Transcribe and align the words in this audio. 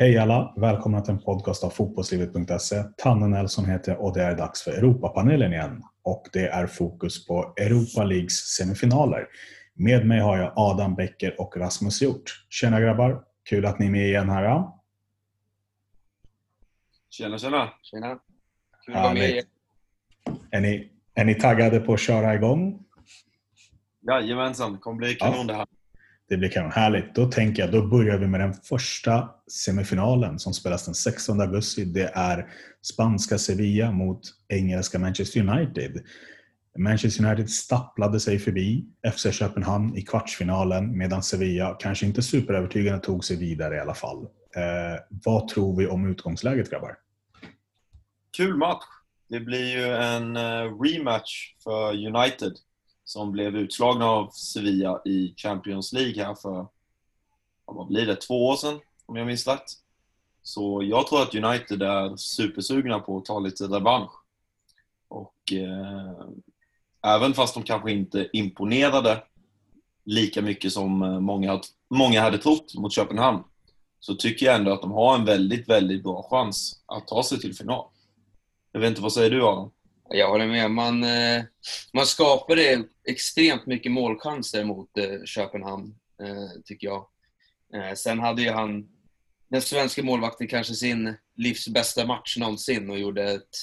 Hej 0.00 0.18
alla! 0.18 0.54
Välkomna 0.56 1.00
till 1.00 1.14
en 1.14 1.18
podcast 1.18 1.64
av 1.64 1.70
fotbollslivet.se. 1.70 2.82
Tanne 2.96 3.28
Nelson 3.28 3.64
heter 3.64 3.92
jag 3.92 4.04
och 4.04 4.14
det 4.14 4.22
är 4.22 4.36
dags 4.36 4.62
för 4.62 4.70
Europapanelen 4.70 5.52
igen. 5.52 5.82
Och 6.02 6.26
det 6.32 6.48
är 6.48 6.66
fokus 6.66 7.26
på 7.26 7.54
Europa 7.56 8.04
Leagues 8.04 8.32
semifinaler. 8.32 9.26
Med 9.74 10.06
mig 10.06 10.20
har 10.20 10.38
jag 10.38 10.52
Adam 10.56 10.94
Becker 10.94 11.40
och 11.40 11.56
Rasmus 11.56 12.02
Hjort. 12.02 12.46
Tjena 12.48 12.80
grabbar! 12.80 13.22
Kul 13.48 13.66
att 13.66 13.78
ni 13.78 13.86
är 13.86 13.90
med 13.90 14.06
igen 14.06 14.30
här. 14.30 14.44
Ja. 14.44 14.82
Tjena, 17.10 17.38
tjena! 17.38 17.70
Tjena! 17.82 18.18
Kul 18.86 18.96
att 18.96 19.02
vara 19.02 19.14
med 19.14 19.30
igen. 19.30 19.46
Är 20.50 20.60
ni, 20.60 20.90
är 21.14 21.24
ni 21.24 21.34
taggade 21.34 21.80
på 21.80 21.92
att 21.92 22.00
köra 22.00 22.34
igång? 22.34 22.84
Jajamensan, 24.00 24.72
det 24.72 24.78
kommer 24.78 24.98
bli 24.98 25.14
kanon 25.14 25.46
det 25.46 25.54
här. 25.54 25.66
Det 26.28 26.36
blir 26.36 26.48
kanon. 26.48 26.72
Härligt. 26.72 27.14
Då 27.14 27.26
tänker 27.30 27.62
jag, 27.62 27.72
då 27.72 27.86
börjar 27.86 28.18
vi 28.18 28.26
med 28.26 28.40
den 28.40 28.54
första 28.54 29.30
semifinalen 29.50 30.38
som 30.38 30.54
spelas 30.54 30.84
den 30.84 30.94
16 30.94 31.40
augusti. 31.40 31.84
Det 31.84 32.10
är 32.14 32.46
spanska 32.82 33.38
Sevilla 33.38 33.92
mot 33.92 34.20
engelska 34.48 34.98
Manchester 34.98 35.40
United. 35.40 36.02
Manchester 36.78 37.24
United 37.24 37.50
stapplade 37.50 38.20
sig 38.20 38.38
förbi 38.38 38.84
FC 39.14 39.32
Köpenhamn 39.32 39.96
i 39.96 40.02
kvartsfinalen 40.02 40.98
medan 40.98 41.22
Sevilla 41.22 41.76
kanske 41.80 42.06
inte 42.06 42.22
superövertygande 42.22 43.00
tog 43.00 43.24
sig 43.24 43.36
vidare 43.36 43.76
i 43.76 43.80
alla 43.80 43.94
fall. 43.94 44.22
Eh, 44.56 45.00
vad 45.24 45.48
tror 45.48 45.76
vi 45.76 45.86
om 45.86 46.10
utgångsläget 46.10 46.70
grabbar? 46.70 46.96
Kul 48.36 48.56
match! 48.56 48.84
Det 49.28 49.40
blir 49.40 49.76
ju 49.76 49.94
en 49.94 50.36
eh, 50.36 50.80
rematch 50.82 51.54
för 51.64 52.06
United 52.06 52.52
som 53.08 53.32
blev 53.32 53.56
utslagna 53.56 54.06
av 54.06 54.30
Sevilla 54.30 55.02
i 55.04 55.34
Champions 55.36 55.92
League 55.92 56.24
här 56.24 56.34
för, 56.34 56.66
vad 57.64 57.86
blir 57.86 58.06
det, 58.06 58.16
två 58.16 58.46
år 58.46 58.56
sedan 58.56 58.80
om 59.06 59.16
jag 59.16 59.26
minns 59.26 59.46
rätt. 59.46 59.72
Så 60.42 60.82
jag 60.82 61.06
tror 61.06 61.22
att 61.22 61.34
United 61.34 61.82
är 61.82 62.16
supersugna 62.16 62.98
på 62.98 63.16
att 63.18 63.24
ta 63.24 63.38
lite 63.38 63.64
revansch. 63.64 64.10
Och 65.08 65.52
eh, 65.52 66.26
även 67.02 67.34
fast 67.34 67.54
de 67.54 67.62
kanske 67.62 67.92
inte 67.92 68.28
imponerade 68.32 69.22
lika 70.04 70.42
mycket 70.42 70.72
som 70.72 71.02
eh, 71.02 71.20
många, 71.20 71.60
många 71.88 72.20
hade 72.20 72.38
trott 72.38 72.74
mot 72.74 72.92
Köpenhamn 72.92 73.42
så 74.00 74.14
tycker 74.14 74.46
jag 74.46 74.54
ändå 74.54 74.72
att 74.72 74.82
de 74.82 74.92
har 74.92 75.14
en 75.14 75.24
väldigt, 75.24 75.68
väldigt 75.68 76.02
bra 76.02 76.26
chans 76.30 76.82
att 76.86 77.06
ta 77.06 77.22
sig 77.22 77.40
till 77.40 77.54
final. 77.54 77.86
Jag 78.72 78.80
vet 78.80 78.88
inte, 78.88 79.02
vad 79.02 79.12
säger 79.12 79.30
du 79.30 79.46
Adam? 79.46 79.70
Jag 80.10 80.28
håller 80.28 80.46
med. 80.46 80.70
Man, 80.70 81.04
eh, 81.04 81.42
man 81.92 82.06
skapade 82.06 82.84
extremt 83.04 83.66
mycket 83.66 83.92
målchanser 83.92 84.64
mot 84.64 84.98
eh, 84.98 85.24
Köpenhamn, 85.24 85.94
eh, 86.22 86.62
tycker 86.64 86.86
jag. 86.86 87.06
Sen 87.96 88.18
hade 88.18 88.42
ju 88.42 88.50
han, 88.50 88.88
den 89.48 89.62
svenska 89.62 90.02
målvakten, 90.02 90.46
kanske 90.46 90.74
sin 90.74 91.14
livs 91.36 91.68
bästa 91.68 92.06
match 92.06 92.36
någonsin 92.36 92.90
och 92.90 92.98
gjorde 92.98 93.32
ett, 93.32 93.56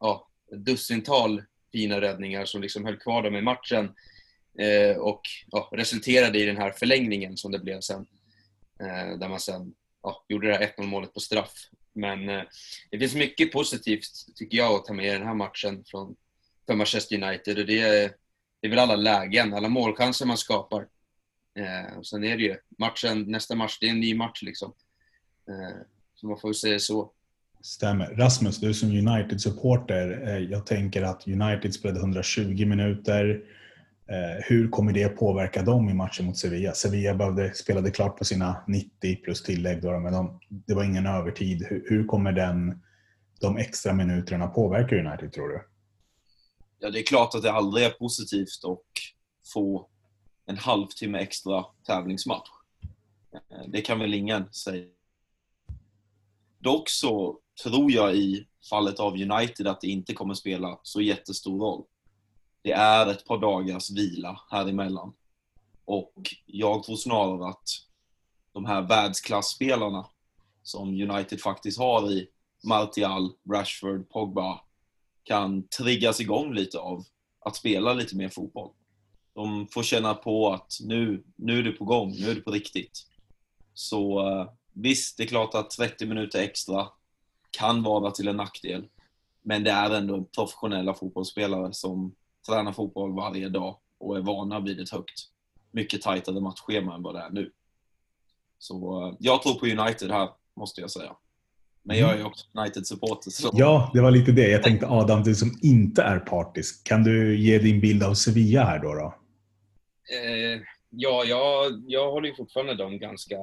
ja, 0.00 0.28
ett 0.52 0.64
dussintal 0.64 1.42
fina 1.72 2.00
räddningar 2.00 2.44
som 2.44 2.62
liksom 2.62 2.84
höll 2.84 2.96
kvar 2.96 3.22
dem 3.22 3.36
i 3.36 3.42
matchen 3.42 3.94
och 4.98 5.20
ja, 5.46 5.70
resulterade 5.72 6.38
i 6.38 6.46
den 6.46 6.56
här 6.56 6.70
förlängningen 6.70 7.36
som 7.36 7.52
det 7.52 7.58
blev 7.58 7.80
sen. 7.80 8.06
Där 9.18 9.28
man 9.28 9.40
sen 9.40 9.74
ja, 10.02 10.24
gjorde 10.28 10.48
det 10.48 10.54
här 10.54 10.72
1-0 10.78 10.86
målet 10.86 11.14
på 11.14 11.20
straff. 11.20 11.52
Men 11.98 12.28
eh, 12.28 12.42
det 12.90 12.98
finns 12.98 13.14
mycket 13.14 13.52
positivt, 13.52 14.04
tycker 14.34 14.58
jag, 14.58 14.72
att 14.72 14.84
ta 14.84 14.92
med 14.92 15.06
i 15.06 15.18
den 15.18 15.26
här 15.26 15.34
matchen 15.34 15.84
från, 15.86 16.16
för 16.66 16.74
Manchester 16.74 17.22
United. 17.22 17.58
Och 17.58 17.66
det 17.66 17.80
är, 17.80 18.10
det 18.60 18.66
är 18.66 18.70
väl 18.70 18.78
alla 18.78 18.96
lägen, 18.96 19.54
alla 19.54 19.68
målchanser 19.68 20.26
man 20.26 20.36
skapar. 20.36 20.86
Eh, 21.58 21.98
och 21.98 22.06
sen 22.06 22.24
är 22.24 22.36
det 22.36 22.42
ju 22.42 22.56
matchen, 22.78 23.22
nästa 23.22 23.54
match, 23.54 23.78
det 23.80 23.86
är 23.86 23.90
en 23.90 24.00
ny 24.00 24.14
match 24.14 24.42
liksom. 24.42 24.72
Eh, 25.48 25.80
så 26.14 26.26
man 26.26 26.38
får 26.40 26.48
väl 26.48 26.54
säga 26.54 26.78
så. 26.78 27.12
Stämmer. 27.60 28.06
Rasmus, 28.06 28.58
du 28.58 28.74
som 28.74 28.88
United-supporter, 28.88 30.28
eh, 30.28 30.38
jag 30.38 30.66
tänker 30.66 31.02
att 31.02 31.28
United 31.28 31.74
spelade 31.74 32.00
120 32.00 32.66
minuter 32.66 33.44
Eh, 34.10 34.44
hur 34.44 34.68
kommer 34.68 34.92
det 34.92 35.08
påverka 35.08 35.62
dem 35.62 35.88
i 35.88 35.94
matchen 35.94 36.26
mot 36.26 36.36
Sevilla? 36.36 36.74
Sevilla 36.74 37.14
behövde, 37.14 37.54
spelade 37.54 37.90
klart 37.90 38.18
på 38.18 38.24
sina 38.24 38.64
90 38.66 39.16
plus 39.16 39.42
tillägg, 39.42 39.82
då, 39.82 39.98
men 39.98 40.12
de, 40.12 40.40
det 40.48 40.74
var 40.74 40.84
ingen 40.84 41.06
övertid. 41.06 41.66
Hur, 41.66 41.84
hur 41.88 42.06
kommer 42.06 42.32
den, 42.32 42.82
de 43.40 43.56
extra 43.56 43.92
minuterna 43.92 44.46
påverka 44.46 44.96
United, 44.96 45.32
tror 45.32 45.48
du? 45.48 45.64
Ja, 46.78 46.90
det 46.90 46.98
är 46.98 47.02
klart 47.02 47.34
att 47.34 47.42
det 47.42 47.52
aldrig 47.52 47.86
är 47.86 47.90
positivt 47.90 48.64
att 48.64 48.82
få 49.52 49.88
en 50.46 50.58
halvtimme 50.58 51.18
extra 51.18 51.64
tävlingsmatch. 51.86 52.48
Eh, 53.34 53.68
det 53.68 53.80
kan 53.80 53.98
väl 53.98 54.14
ingen 54.14 54.52
säga. 54.52 54.86
Dock 56.58 56.88
så 56.88 57.38
tror 57.64 57.92
jag 57.92 58.14
i 58.14 58.48
fallet 58.70 59.00
av 59.00 59.12
United 59.12 59.66
att 59.66 59.80
det 59.80 59.88
inte 59.88 60.14
kommer 60.14 60.34
spela 60.34 60.80
så 60.82 61.00
jättestor 61.00 61.60
roll 61.60 61.84
det 62.68 62.72
är 62.72 63.06
ett 63.06 63.24
par 63.24 63.38
dagars 63.38 63.90
vila 63.90 64.40
här 64.50 64.68
emellan. 64.68 65.12
Och 65.84 66.34
jag 66.46 66.82
tror 66.82 66.96
snarare 66.96 67.48
att 67.48 67.68
de 68.52 68.64
här 68.64 68.82
världsklassspelarna 68.82 70.06
som 70.62 70.88
United 70.88 71.40
faktiskt 71.40 71.78
har 71.78 72.10
i 72.12 72.28
Martial, 72.64 73.32
Rashford, 73.50 74.08
Pogba 74.08 74.60
kan 75.22 75.68
triggas 75.68 76.20
igång 76.20 76.54
lite 76.54 76.78
av 76.78 77.04
att 77.40 77.56
spela 77.56 77.92
lite 77.92 78.16
mer 78.16 78.28
fotboll. 78.28 78.70
De 79.34 79.68
får 79.68 79.82
känna 79.82 80.14
på 80.14 80.52
att 80.52 80.78
nu, 80.80 81.24
nu 81.36 81.58
är 81.58 81.62
det 81.62 81.72
på 81.72 81.84
gång, 81.84 82.10
nu 82.10 82.30
är 82.30 82.34
det 82.34 82.40
på 82.40 82.50
riktigt. 82.50 83.06
Så 83.74 84.28
eh, 84.28 84.50
visst, 84.72 85.16
det 85.16 85.22
är 85.22 85.28
klart 85.28 85.54
att 85.54 85.70
30 85.70 86.06
minuter 86.06 86.38
extra 86.38 86.88
kan 87.50 87.82
vara 87.82 88.10
till 88.10 88.28
en 88.28 88.36
nackdel. 88.36 88.88
Men 89.42 89.64
det 89.64 89.70
är 89.70 89.90
ändå 89.90 90.24
professionella 90.24 90.94
fotbollsspelare 90.94 91.72
som 91.72 92.14
tränar 92.48 92.72
fotboll 92.72 93.14
varje 93.14 93.48
dag 93.48 93.76
och 93.98 94.16
är 94.16 94.20
vana 94.20 94.60
vid 94.60 94.80
ett 94.80 94.90
högt, 94.90 95.20
mycket 95.72 96.02
tajtare 96.02 96.40
matchschema 96.40 96.94
än 96.94 97.02
vad 97.02 97.14
det 97.14 97.20
är 97.20 97.30
nu. 97.30 97.52
Så 98.58 99.06
eh, 99.06 99.14
jag 99.18 99.42
tror 99.42 99.54
på 99.54 99.66
United 99.66 100.10
här, 100.10 100.28
måste 100.56 100.80
jag 100.80 100.90
säga. 100.90 101.16
Men 101.82 101.98
jag 101.98 102.20
är 102.20 102.26
också 102.26 102.46
United-supporter. 102.52 103.30
Så... 103.30 103.50
Ja, 103.52 103.90
det 103.94 104.00
var 104.00 104.10
lite 104.10 104.32
det. 104.32 104.48
Jag 104.48 104.62
tänkte 104.62 104.86
Adam, 104.86 105.22
du 105.22 105.34
som 105.34 105.58
inte 105.62 106.02
är 106.02 106.18
partisk. 106.18 106.86
Kan 106.86 107.04
du 107.04 107.38
ge 107.40 107.58
din 107.58 107.80
bild 107.80 108.02
av 108.02 108.14
Sevilla 108.14 108.64
här 108.64 108.78
då? 108.78 108.94
då? 108.94 109.14
Eh, 110.14 110.60
ja, 110.90 111.24
jag, 111.24 111.82
jag 111.86 112.10
håller 112.10 112.28
ju 112.28 112.34
fortfarande 112.34 112.74
dem 112.74 112.98
ganska 112.98 113.36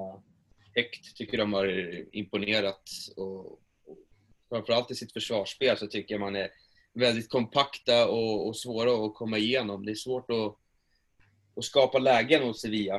högt. 0.76 1.16
Tycker 1.16 1.38
de 1.38 1.54
har 1.54 1.92
imponerat. 2.16 2.84
Och, 3.16 3.46
och 3.46 3.60
framförallt 4.50 4.92
i 4.92 4.96
sitt 4.96 5.14
försvarsspel 5.14 5.78
så 5.78 5.88
tycker 5.88 6.14
jag 6.14 6.22
man 6.22 6.36
är 6.36 6.50
väldigt 6.95 7.29
kompakta 7.29 8.07
och, 8.07 8.47
och, 8.47 8.57
svåra 8.57 9.06
att 9.06 9.16
komma 9.16 9.38
igenom. 9.38 9.85
Det 9.85 9.91
är 9.91 9.95
svårt 9.95 10.31
att, 10.31 10.57
att 11.56 11.63
skapa 11.63 12.00
lägen 12.00 12.44
hos 12.44 12.61
Sevilla, 12.61 12.95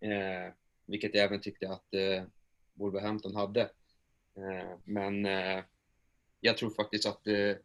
eh, 0.00 0.52
vilket 0.86 1.14
jag 1.14 1.24
även 1.24 1.40
tyckte 1.40 1.68
att 1.68 1.94
eh, 1.94 2.24
Wolverhampton 2.74 3.36
hade. 3.36 3.60
Eh, 4.36 4.78
men 4.84 5.26
eh, 5.26 5.64
jag 6.40 6.56
tror 6.56 6.70
faktiskt 6.70 7.06
att 7.06 7.26
eh, 7.26 7.56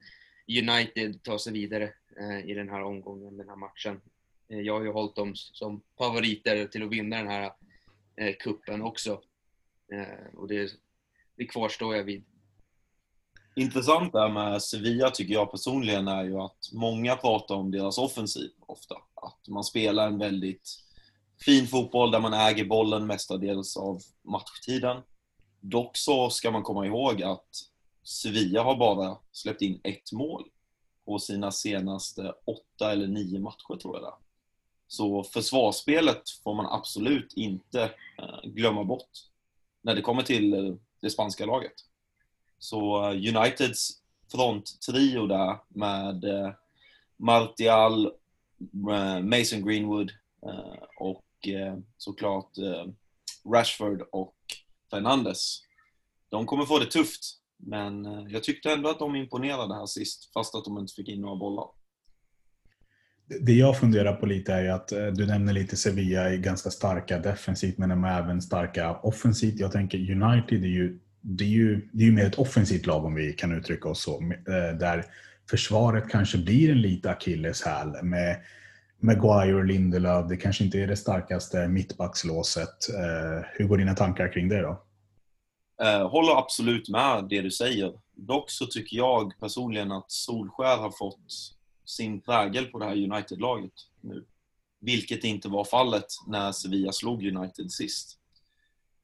United 0.48 1.24
tar 1.24 1.38
sig 1.38 1.54
vidare 1.54 1.94
eh, 2.20 2.50
i 2.50 2.54
den 2.54 2.70
här 2.70 2.84
omgången, 2.84 3.38
den 3.38 3.50
här 3.50 3.56
matchen. 3.56 4.02
Eh, 4.50 4.60
jag 4.60 4.74
har 4.74 4.84
ju 4.84 4.92
hållit 4.92 5.16
dem 5.16 5.36
som 5.36 5.82
favoriter 5.98 6.66
till 6.66 6.84
att 6.84 6.92
vinna 6.92 7.18
den 7.18 7.28
här 7.28 7.52
eh, 8.16 8.36
kuppen 8.40 8.82
också. 8.82 9.22
Eh, 9.94 10.36
och 10.36 10.48
det, 10.48 10.72
det 11.36 11.46
kvarstår 11.46 11.96
jag 11.96 12.04
vid 12.04 12.24
intressant 13.60 14.14
där 14.14 14.30
med 14.30 14.62
Sevilla 14.62 15.10
tycker 15.10 15.34
jag 15.34 15.52
personligen 15.52 16.08
är 16.08 16.24
ju 16.24 16.40
att 16.40 16.70
många 16.74 17.16
pratar 17.16 17.56
om 17.56 17.72
deras 17.72 17.98
offensiv 17.98 18.50
ofta. 18.60 18.96
Att 19.16 19.48
man 19.48 19.64
spelar 19.64 20.08
en 20.08 20.20
väldigt 20.20 20.70
fin 21.46 21.68
fotboll 21.68 22.12
där 22.12 22.20
man 22.20 22.34
äger 22.34 22.66
bollen 22.66 23.08
mestadels 23.08 23.78
av 23.78 24.02
matchtiden. 24.24 25.02
Dock 25.62 25.98
så 25.98 26.30
ska 26.30 26.52
man 26.52 26.64
komma 26.64 26.86
ihåg 26.86 27.24
att 27.24 27.50
Sevilla 28.04 28.64
har 28.64 28.76
bara 28.76 29.18
släppt 29.32 29.62
in 29.62 29.82
ett 29.84 30.12
mål 30.12 30.44
på 31.06 31.20
sina 31.20 31.52
senaste 31.52 32.34
åtta 32.46 32.92
eller 32.92 33.08
nio 33.08 33.40
matcher 33.40 33.78
tror 33.82 33.96
jag 33.96 34.04
det 34.04 34.08
är. 34.08 34.30
Så 34.88 35.24
försvarsspelet 35.24 36.30
får 36.44 36.56
man 36.56 36.66
absolut 36.66 37.34
inte 37.34 37.84
eh, 38.18 38.50
glömma 38.50 38.84
bort 38.84 39.10
när 39.82 39.96
det 39.96 40.02
kommer 40.02 40.24
till 40.24 40.54
eh, 40.54 40.76
det 41.02 41.10
spanska 41.10 41.46
laget. 41.46 41.74
Så 42.60 43.04
eh, 43.04 43.36
Uniteds 43.36 43.90
fronttrio 44.32 45.28
där 45.28 45.58
med 45.70 46.24
eh, 46.24 46.52
Martial, 47.18 48.06
eh, 48.92 49.20
Mason 49.22 49.66
Greenwood 49.66 50.12
och 51.00 51.26
såklart 51.98 52.52
Rashford 53.54 54.02
och 54.12 54.36
Fernandes. 54.92 55.62
De 56.30 56.46
kommer 56.46 56.66
få 56.66 56.80
det 56.80 56.86
tufft, 56.86 57.22
men 57.58 58.06
jag 58.30 58.44
tyckte 58.44 58.72
ändå 58.72 58.90
att 58.90 59.00
de 59.00 59.16
imponerade 59.16 59.76
här 59.76 59.86
sist, 59.86 60.34
fast 60.34 60.56
att 60.56 60.66
de 60.66 60.78
inte 60.78 60.94
fick 60.94 61.10
in 61.10 61.22
några 61.22 61.36
bollar. 61.36 61.66
Det 63.42 63.54
jag 63.54 63.80
funderar 63.80 64.14
på 64.14 64.26
lite 64.26 64.54
är 64.54 64.64
ju 64.64 64.70
att 64.70 64.88
du 64.88 65.26
nämner 65.26 65.54
lite 65.54 65.78
Sevilla 65.78 66.30
är 66.30 66.38
ganska 66.38 66.70
starka 66.70 67.20
defensivt 67.20 67.78
men 67.78 67.90
de 67.90 68.04
är 68.04 68.20
även 68.20 68.42
starka 68.42 68.96
offensivt. 68.96 69.60
Jag 69.60 69.72
tänker 69.72 69.98
United 69.98 70.64
är 70.64 70.68
ju 70.68 71.00
det 71.22 71.44
är 71.44 71.50
ju, 71.50 71.90
det 71.92 72.04
är 72.04 72.06
ju 72.06 72.12
mer 72.12 72.26
ett 72.26 72.40
offensivt 72.40 72.86
lag 72.86 73.06
om 73.06 73.16
vi 73.16 73.34
kan 73.34 73.52
uttrycka 73.52 73.90
oss 73.90 74.04
så. 74.04 74.22
Eh, 74.22 74.78
där 74.80 75.06
försvaret 75.50 76.10
kanske 76.10 76.38
blir 76.38 76.72
en 76.72 76.82
liten 76.82 77.12
akilleshäl 77.12 78.04
med 78.04 78.42
Maguire 79.00 79.56
och 79.56 79.66
Lindelöf. 79.66 80.30
Det 80.30 80.38
kanske 80.38 80.64
inte 80.64 80.80
är 80.80 80.88
det 80.88 80.98
starkaste 80.98 81.68
mittbackslåset. 81.68 82.90
Eh, 82.90 83.46
hur 83.54 83.68
går 83.68 83.78
dina 83.78 83.96
tankar 83.96 84.34
kring 84.34 84.50
det 84.50 84.62
då? 84.62 84.84
Eh, 85.82 86.10
håller 86.10 86.40
absolut 86.40 86.90
med 86.90 87.28
det 87.30 87.42
du 87.42 87.52
säger. 87.52 87.94
Dock 88.16 88.50
så 88.50 88.66
tycker 88.66 88.98
jag 88.98 89.40
personligen 89.40 89.92
att 89.92 90.12
Solskär 90.12 90.78
har 90.78 90.92
fått 90.92 91.56
sin 91.86 92.22
prägel 92.22 92.66
på 92.66 92.80
det 92.80 92.86
här 92.86 93.04
United-laget 93.12 93.74
nu. 94.02 94.26
Vilket 94.82 95.24
inte 95.24 95.50
var 95.50 95.64
fallet 95.64 96.06
när 96.28 96.52
Sevilla 96.52 96.92
slog 96.92 97.26
United 97.26 97.72
sist. 97.72 98.20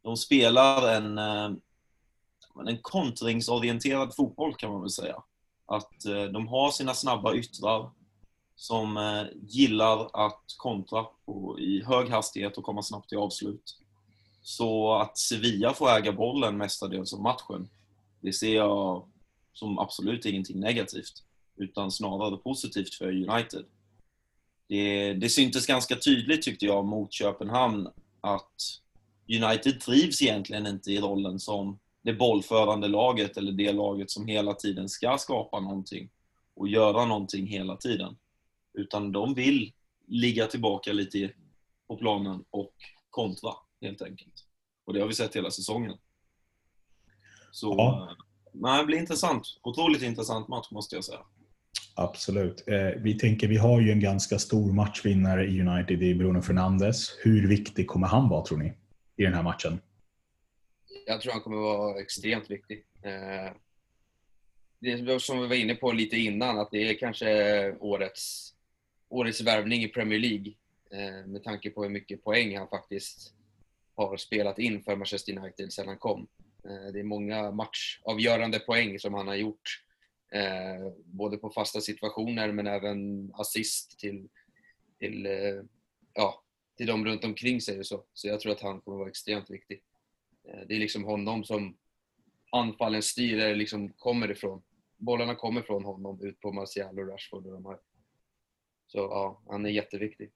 De 0.03 0.17
spelar 0.17 0.95
en, 0.95 1.17
en 2.59 2.77
kontringsorienterad 2.81 4.15
fotboll 4.15 4.55
kan 4.55 4.71
man 4.71 4.81
väl 4.81 4.89
säga. 4.89 5.23
Att 5.65 6.05
eh, 6.05 6.23
de 6.23 6.47
har 6.47 6.71
sina 6.71 6.93
snabba 6.93 7.33
yttrar 7.35 7.91
som 8.55 8.97
eh, 8.97 9.23
gillar 9.47 10.25
att 10.25 10.43
kontra 10.57 11.05
i 11.59 11.83
hög 11.83 12.09
hastighet 12.09 12.57
och 12.57 12.63
komma 12.63 12.83
snabbt 12.83 13.09
till 13.09 13.17
avslut. 13.17 13.77
Så 14.41 14.95
att 14.95 15.17
Sevilla 15.17 15.73
får 15.73 15.89
äga 15.89 16.11
bollen 16.11 16.57
mestadels 16.57 17.13
av 17.13 17.21
matchen, 17.21 17.69
det 18.21 18.33
ser 18.33 18.55
jag 18.55 19.05
som 19.53 19.79
absolut 19.79 20.25
ingenting 20.25 20.59
negativt. 20.59 21.23
Utan 21.57 21.91
snarare 21.91 22.37
positivt 22.37 22.93
för 22.93 23.29
United. 23.29 23.65
Det, 24.67 25.13
det 25.13 25.29
syntes 25.29 25.67
ganska 25.67 25.95
tydligt 25.95 26.41
tyckte 26.41 26.65
jag 26.65 26.85
mot 26.85 27.13
Köpenhamn 27.13 27.87
att 28.21 28.81
United 29.27 29.81
trivs 29.81 30.21
egentligen 30.21 30.67
inte 30.67 30.91
i 30.91 30.99
rollen 30.99 31.39
som 31.39 31.79
det 32.05 32.13
bollförande 32.13 32.87
laget 32.87 33.37
eller 33.37 33.51
det 33.51 33.71
laget 33.71 34.11
som 34.11 34.27
hela 34.27 34.53
tiden 34.53 34.89
ska 34.89 35.17
skapa 35.17 35.59
någonting 35.59 36.09
och 36.55 36.67
göra 36.67 37.05
någonting 37.05 37.47
hela 37.47 37.77
tiden. 37.77 38.15
Utan 38.73 39.11
de 39.11 39.33
vill 39.33 39.73
ligga 40.07 40.47
tillbaka 40.47 40.93
lite 40.93 41.31
på 41.87 41.97
planen 41.97 42.43
och 42.49 42.73
kontra 43.09 43.51
helt 43.81 44.01
enkelt. 44.01 44.33
Och 44.85 44.93
det 44.93 44.99
har 44.99 45.07
vi 45.07 45.13
sett 45.13 45.35
hela 45.35 45.51
säsongen. 45.51 45.97
Så, 47.51 47.75
ja. 47.77 48.15
nej, 48.51 48.79
det 48.79 48.85
blir 48.85 48.97
intressant. 48.97 49.59
Otroligt 49.63 50.01
intressant 50.01 50.47
match 50.47 50.71
måste 50.71 50.95
jag 50.95 51.03
säga. 51.03 51.19
Absolut. 51.95 52.63
Eh, 52.67 53.01
vi 53.01 53.19
tänker, 53.19 53.47
vi 53.47 53.57
har 53.57 53.81
ju 53.81 53.91
en 53.91 53.99
ganska 53.99 54.39
stor 54.39 54.73
matchvinnare 54.73 55.45
i 55.45 55.61
United 55.61 56.03
i 56.03 56.15
Bruno 56.15 56.41
Fernandes. 56.41 57.17
Hur 57.23 57.47
viktig 57.47 57.87
kommer 57.87 58.07
han 58.07 58.29
vara 58.29 58.45
tror 58.45 58.57
ni 58.57 58.73
i 59.17 59.23
den 59.23 59.33
här 59.33 59.43
matchen? 59.43 59.79
Jag 61.07 61.21
tror 61.21 61.33
han 61.33 61.41
kommer 61.41 61.57
vara 61.57 62.01
extremt 62.01 62.49
viktig. 62.49 62.85
Eh, 63.01 63.51
det 64.79 65.19
som 65.21 65.41
vi 65.41 65.47
var 65.47 65.55
inne 65.55 65.75
på 65.75 65.91
lite 65.91 66.17
innan, 66.17 66.59
att 66.59 66.71
det 66.71 66.89
är 66.89 66.93
kanske 66.93 67.71
årets, 67.79 68.53
årets 69.09 69.41
värvning 69.41 69.83
i 69.83 69.87
Premier 69.87 70.19
League. 70.19 70.53
Eh, 70.91 71.27
med 71.27 71.43
tanke 71.43 71.69
på 71.69 71.83
hur 71.83 71.89
mycket 71.89 72.23
poäng 72.23 72.57
han 72.57 72.67
faktiskt 72.67 73.33
har 73.95 74.17
spelat 74.17 74.59
in 74.59 74.83
för 74.83 74.95
Manchester 74.95 75.37
United 75.37 75.73
sedan 75.73 75.87
han 75.87 75.97
kom. 75.97 76.27
Eh, 76.63 76.91
det 76.93 76.99
är 76.99 77.03
många 77.03 77.51
matchavgörande 77.51 78.59
poäng 78.59 78.99
som 78.99 79.13
han 79.13 79.27
har 79.27 79.35
gjort. 79.35 79.81
Både 81.05 81.37
på 81.37 81.49
fasta 81.49 81.81
situationer 81.81 82.51
men 82.51 82.67
även 82.67 83.31
assist 83.33 83.99
till, 83.99 84.29
till, 84.99 85.27
ja, 86.13 86.43
till 86.77 86.87
de 86.87 87.05
runt 87.05 87.23
omkring 87.23 87.61
sig. 87.61 87.79
Och 87.79 87.85
så. 87.85 88.05
så 88.13 88.27
jag 88.27 88.39
tror 88.39 88.51
att 88.51 88.61
han 88.61 88.81
kommer 88.81 88.97
vara 88.97 89.09
extremt 89.09 89.49
viktig. 89.49 89.81
Eh, 90.47 90.67
det 90.67 90.75
är 90.75 90.79
liksom 90.79 91.03
honom 91.03 91.43
som 91.43 91.75
anfallen 92.51 93.01
styr, 93.01 93.37
där 93.37 93.55
liksom 93.55 93.89
kommer 93.89 94.31
ifrån. 94.31 94.61
Bollarna 94.97 95.35
kommer 95.35 95.61
från 95.61 95.85
honom 95.85 96.19
ut 96.21 96.41
på 96.41 96.51
Martial 96.51 96.99
och 96.99 97.07
Rashford 97.07 97.45
och 97.45 97.53
de 97.53 97.65
här. 97.65 97.77
Så 98.87 98.97
ja, 98.97 99.41
han 99.49 99.65
är 99.65 99.69
jätteviktig. 99.69 100.31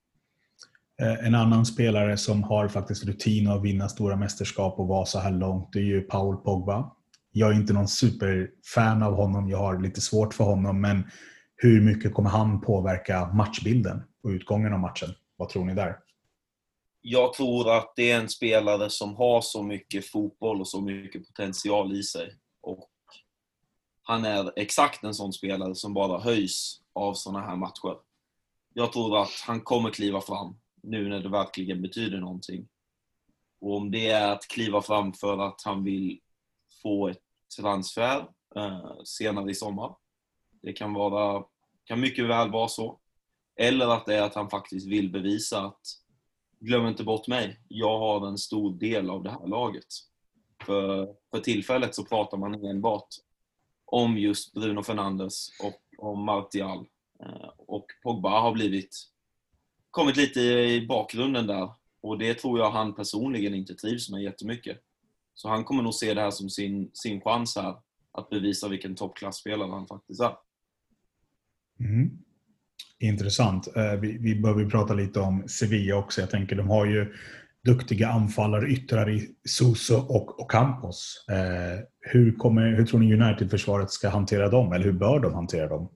Eh, 1.00 1.26
en 1.26 1.34
annan 1.34 1.66
spelare 1.66 2.16
som 2.16 2.42
har 2.42 2.68
faktiskt 2.68 3.04
rutin 3.04 3.48
att 3.48 3.62
vinna 3.62 3.88
stora 3.88 4.16
mästerskap 4.16 4.78
och 4.78 4.88
vara 4.88 5.04
så 5.04 5.18
här 5.18 5.32
långt, 5.32 5.72
det 5.72 5.78
är 5.78 5.84
ju 5.84 6.00
Paul 6.00 6.36
Pogba. 6.36 6.96
Jag 7.32 7.50
är 7.50 7.54
inte 7.54 7.72
någon 7.72 7.88
superfan 7.88 9.02
av 9.02 9.14
honom, 9.14 9.48
jag 9.48 9.58
har 9.58 9.80
lite 9.80 10.00
svårt 10.00 10.34
för 10.34 10.44
honom, 10.44 10.80
men 10.80 11.10
hur 11.56 11.80
mycket 11.80 12.14
kommer 12.14 12.30
han 12.30 12.60
påverka 12.60 13.26
matchbilden 13.26 14.02
och 14.22 14.28
utgången 14.28 14.72
av 14.72 14.80
matchen? 14.80 15.08
Vad 15.36 15.48
tror 15.48 15.64
ni 15.64 15.74
där? 15.74 15.96
Jag 17.00 17.32
tror 17.32 17.76
att 17.76 17.92
det 17.96 18.10
är 18.10 18.20
en 18.20 18.28
spelare 18.28 18.90
som 18.90 19.16
har 19.16 19.40
så 19.40 19.62
mycket 19.62 20.10
fotboll 20.10 20.60
och 20.60 20.68
så 20.68 20.80
mycket 20.80 21.26
potential 21.26 21.92
i 21.92 22.02
sig. 22.02 22.34
Och 22.60 22.90
han 24.02 24.24
är 24.24 24.52
exakt 24.56 25.04
en 25.04 25.14
sån 25.14 25.32
spelare 25.32 25.74
som 25.74 25.94
bara 25.94 26.20
höjs 26.20 26.80
av 26.92 27.14
såna 27.14 27.40
här 27.40 27.56
matcher. 27.56 27.98
Jag 28.74 28.92
tror 28.92 29.22
att 29.22 29.44
han 29.46 29.60
kommer 29.60 29.90
kliva 29.90 30.20
fram 30.20 30.56
nu 30.82 31.08
när 31.08 31.20
det 31.20 31.28
verkligen 31.28 31.82
betyder 31.82 32.18
någonting. 32.18 32.68
Och 33.60 33.76
om 33.76 33.90
det 33.90 34.10
är 34.10 34.32
att 34.32 34.48
kliva 34.48 34.82
fram 34.82 35.12
för 35.12 35.38
att 35.48 35.62
han 35.64 35.84
vill 35.84 36.20
få 36.82 37.08
ett 37.08 37.22
transfer 37.56 38.26
eh, 38.56 39.02
senare 39.04 39.50
i 39.50 39.54
sommar. 39.54 39.96
Det 40.62 40.72
kan, 40.72 40.92
vara, 40.92 41.44
kan 41.84 42.00
mycket 42.00 42.26
väl 42.26 42.50
vara 42.50 42.68
så. 42.68 43.00
Eller 43.56 43.86
att 43.86 44.06
det 44.06 44.14
är 44.14 44.22
att 44.22 44.34
han 44.34 44.50
faktiskt 44.50 44.86
vill 44.86 45.12
bevisa 45.12 45.60
att 45.60 45.80
glöm 46.60 46.86
inte 46.86 47.04
bort 47.04 47.28
mig, 47.28 47.60
jag 47.68 47.98
har 47.98 48.28
en 48.28 48.38
stor 48.38 48.78
del 48.78 49.10
av 49.10 49.22
det 49.22 49.30
här 49.30 49.46
laget. 49.46 49.86
För, 50.66 51.14
för 51.30 51.40
tillfället 51.40 51.94
så 51.94 52.04
pratar 52.04 52.38
man 52.38 52.64
enbart 52.64 53.08
om 53.84 54.18
just 54.18 54.52
Bruno 54.52 54.82
Fernandes 54.82 55.48
och 55.62 56.06
om 56.06 56.24
Martial. 56.24 56.86
Eh, 57.22 57.50
och 57.56 57.86
Pogba 58.02 58.40
har 58.40 58.52
blivit, 58.52 58.96
kommit 59.90 60.16
lite 60.16 60.40
i 60.40 60.86
bakgrunden 60.86 61.46
där. 61.46 61.72
Och 62.00 62.18
det 62.18 62.34
tror 62.34 62.58
jag 62.58 62.70
han 62.70 62.94
personligen 62.94 63.54
inte 63.54 63.74
trivs 63.74 64.10
med 64.10 64.22
jättemycket. 64.22 64.80
Så 65.34 65.48
han 65.48 65.64
kommer 65.64 65.82
nog 65.82 65.94
se 65.94 66.14
det 66.14 66.20
här 66.20 66.30
som 66.30 66.50
sin, 66.50 66.90
sin 66.94 67.20
chans 67.20 67.56
här 67.56 67.76
att 68.12 68.30
bevisa 68.30 68.68
vilken 68.68 68.94
toppklassspelare 68.94 69.70
han 69.70 69.86
faktiskt 69.86 70.20
är. 70.20 70.36
Mm. 71.80 72.18
Intressant. 73.00 73.76
Eh, 73.76 73.92
vi, 73.92 74.18
vi 74.18 74.34
behöver 74.34 74.70
prata 74.70 74.94
lite 74.94 75.20
om 75.20 75.48
Sevilla 75.48 75.96
också. 75.96 76.20
Jag 76.20 76.30
tänker 76.30 76.56
de 76.56 76.70
har 76.70 76.86
ju 76.86 77.14
duktiga 77.64 78.08
anfallare, 78.08 78.70
yttrar 78.70 79.10
i 79.10 79.34
Soso 79.44 79.94
och 79.94 80.40
Ocampos. 80.40 81.24
Eh, 81.28 81.84
hur, 82.00 82.36
kommer, 82.36 82.76
hur 82.76 82.86
tror 82.86 83.00
ni 83.00 83.14
United-försvaret 83.14 83.90
ska 83.90 84.08
hantera 84.08 84.48
dem? 84.48 84.72
Eller 84.72 84.84
hur 84.84 84.92
bör 84.92 85.20
de 85.20 85.34
hantera 85.34 85.68
dem? 85.68 85.90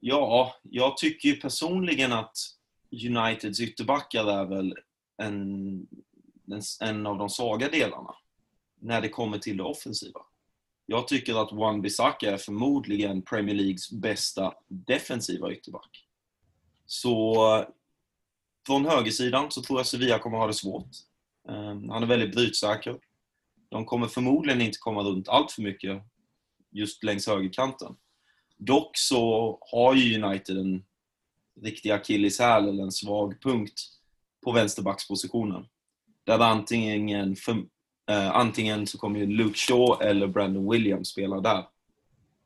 Ja, 0.00 0.54
jag 0.62 0.96
tycker 0.96 1.28
ju 1.28 1.34
personligen 1.34 2.12
att 2.12 2.36
Uniteds 3.06 3.60
ytterbackar 3.60 4.40
är 4.40 4.44
väl 4.44 4.74
en, 5.22 5.72
en, 6.46 6.62
en 6.80 7.06
av 7.06 7.18
de 7.18 7.28
svaga 7.28 7.68
delarna 7.68 8.14
när 8.80 9.00
det 9.00 9.08
kommer 9.08 9.38
till 9.38 9.56
det 9.56 9.62
offensiva. 9.62 10.20
Jag 10.92 11.08
tycker 11.08 11.42
att 11.42 11.52
Wan 11.52 11.82
Bissaka 11.82 12.30
är 12.30 12.36
förmodligen 12.36 13.22
Premier 13.22 13.54
Leagues 13.54 13.90
bästa 13.90 14.54
defensiva 14.68 15.52
ytterback. 15.52 16.06
Så 16.86 17.64
från 18.66 18.86
högersidan 18.86 19.50
så 19.50 19.62
tror 19.62 19.78
jag 19.78 19.86
Sevilla 19.86 20.18
kommer 20.18 20.38
ha 20.38 20.46
det 20.46 20.54
svårt. 20.54 20.88
Ehm, 21.48 21.90
han 21.90 22.02
är 22.02 22.06
väldigt 22.06 22.34
brytsäker. 22.34 22.98
De 23.68 23.84
kommer 23.84 24.06
förmodligen 24.06 24.60
inte 24.60 24.78
komma 24.78 25.02
runt 25.02 25.28
allt 25.28 25.52
för 25.52 25.62
mycket 25.62 26.02
just 26.70 27.04
längs 27.04 27.26
högerkanten. 27.26 27.96
Dock 28.58 28.90
så 28.98 29.58
har 29.60 29.94
ju 29.94 30.22
United 30.22 30.58
en 30.58 30.84
riktig 31.60 31.90
akilleshäl 31.90 32.68
eller 32.68 32.82
en 32.82 32.92
svag 32.92 33.42
punkt 33.42 33.80
på 34.44 34.52
vänsterbackspositionen. 34.52 35.66
Där 36.24 36.38
antingen 36.38 37.36
Eh, 38.12 38.36
antingen 38.36 38.86
så 38.86 38.98
kommer 38.98 39.20
ju 39.20 39.26
Luke 39.26 39.58
Shaw 39.58 40.04
eller 40.04 40.26
Brandon 40.26 40.70
Williams 40.70 41.08
spela 41.08 41.40
där. 41.40 41.66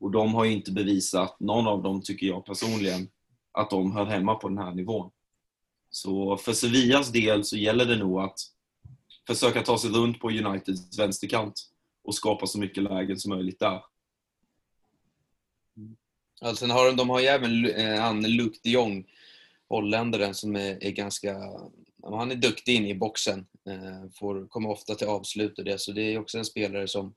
Och 0.01 0.11
de 0.11 0.35
har 0.35 0.45
ju 0.45 0.53
inte 0.53 0.73
bevisat, 0.73 1.41
någon 1.41 1.67
av 1.67 1.83
dem 1.83 2.03
tycker 2.03 2.27
jag 2.27 2.47
personligen, 2.47 3.09
att 3.53 3.71
de 3.71 3.93
hör 3.93 4.05
hemma 4.05 4.35
på 4.35 4.49
den 4.49 4.59
här 4.59 4.75
nivån. 4.75 5.11
Så 5.91 6.37
för 6.37 6.53
Sevillas 6.53 7.13
del 7.13 7.45
så 7.45 7.57
gäller 7.57 7.87
det 7.87 7.97
nog 7.97 8.21
att 8.21 8.39
försöka 9.27 9.63
ta 9.63 9.79
sig 9.79 9.91
runt 9.91 10.21
på 10.21 10.31
Uniteds 10.31 10.99
vänsterkant 10.99 11.63
och 12.05 12.15
skapa 12.15 12.47
så 12.47 12.59
mycket 12.59 12.83
lägen 12.83 13.19
som 13.19 13.29
möjligt 13.31 13.59
där. 13.59 13.83
Ja, 16.41 16.55
sen 16.55 16.71
har 16.71 16.87
de, 16.87 16.97
de 16.97 17.11
har 17.11 17.21
ju 17.21 17.27
även 17.27 17.67
eh, 17.67 18.01
han 18.01 18.23
Luke 18.23 18.59
de 18.63 18.71
Jong, 18.71 19.07
holländaren, 19.69 20.35
som 20.35 20.57
är, 20.57 20.85
är 20.85 20.91
ganska... 20.91 21.37
Han 22.15 22.31
är 22.31 22.35
duktig 22.35 22.75
inne 22.75 22.89
i 22.89 22.95
boxen. 22.95 23.47
Eh, 23.69 24.11
får, 24.19 24.49
kommer 24.49 24.71
ofta 24.71 24.95
till 24.95 25.07
avslut 25.07 25.59
och 25.59 25.65
det, 25.65 25.81
så 25.81 25.93
det 25.93 26.03
är 26.03 26.19
också 26.19 26.39
en 26.39 26.45
spelare 26.45 26.89
som, 26.89 27.15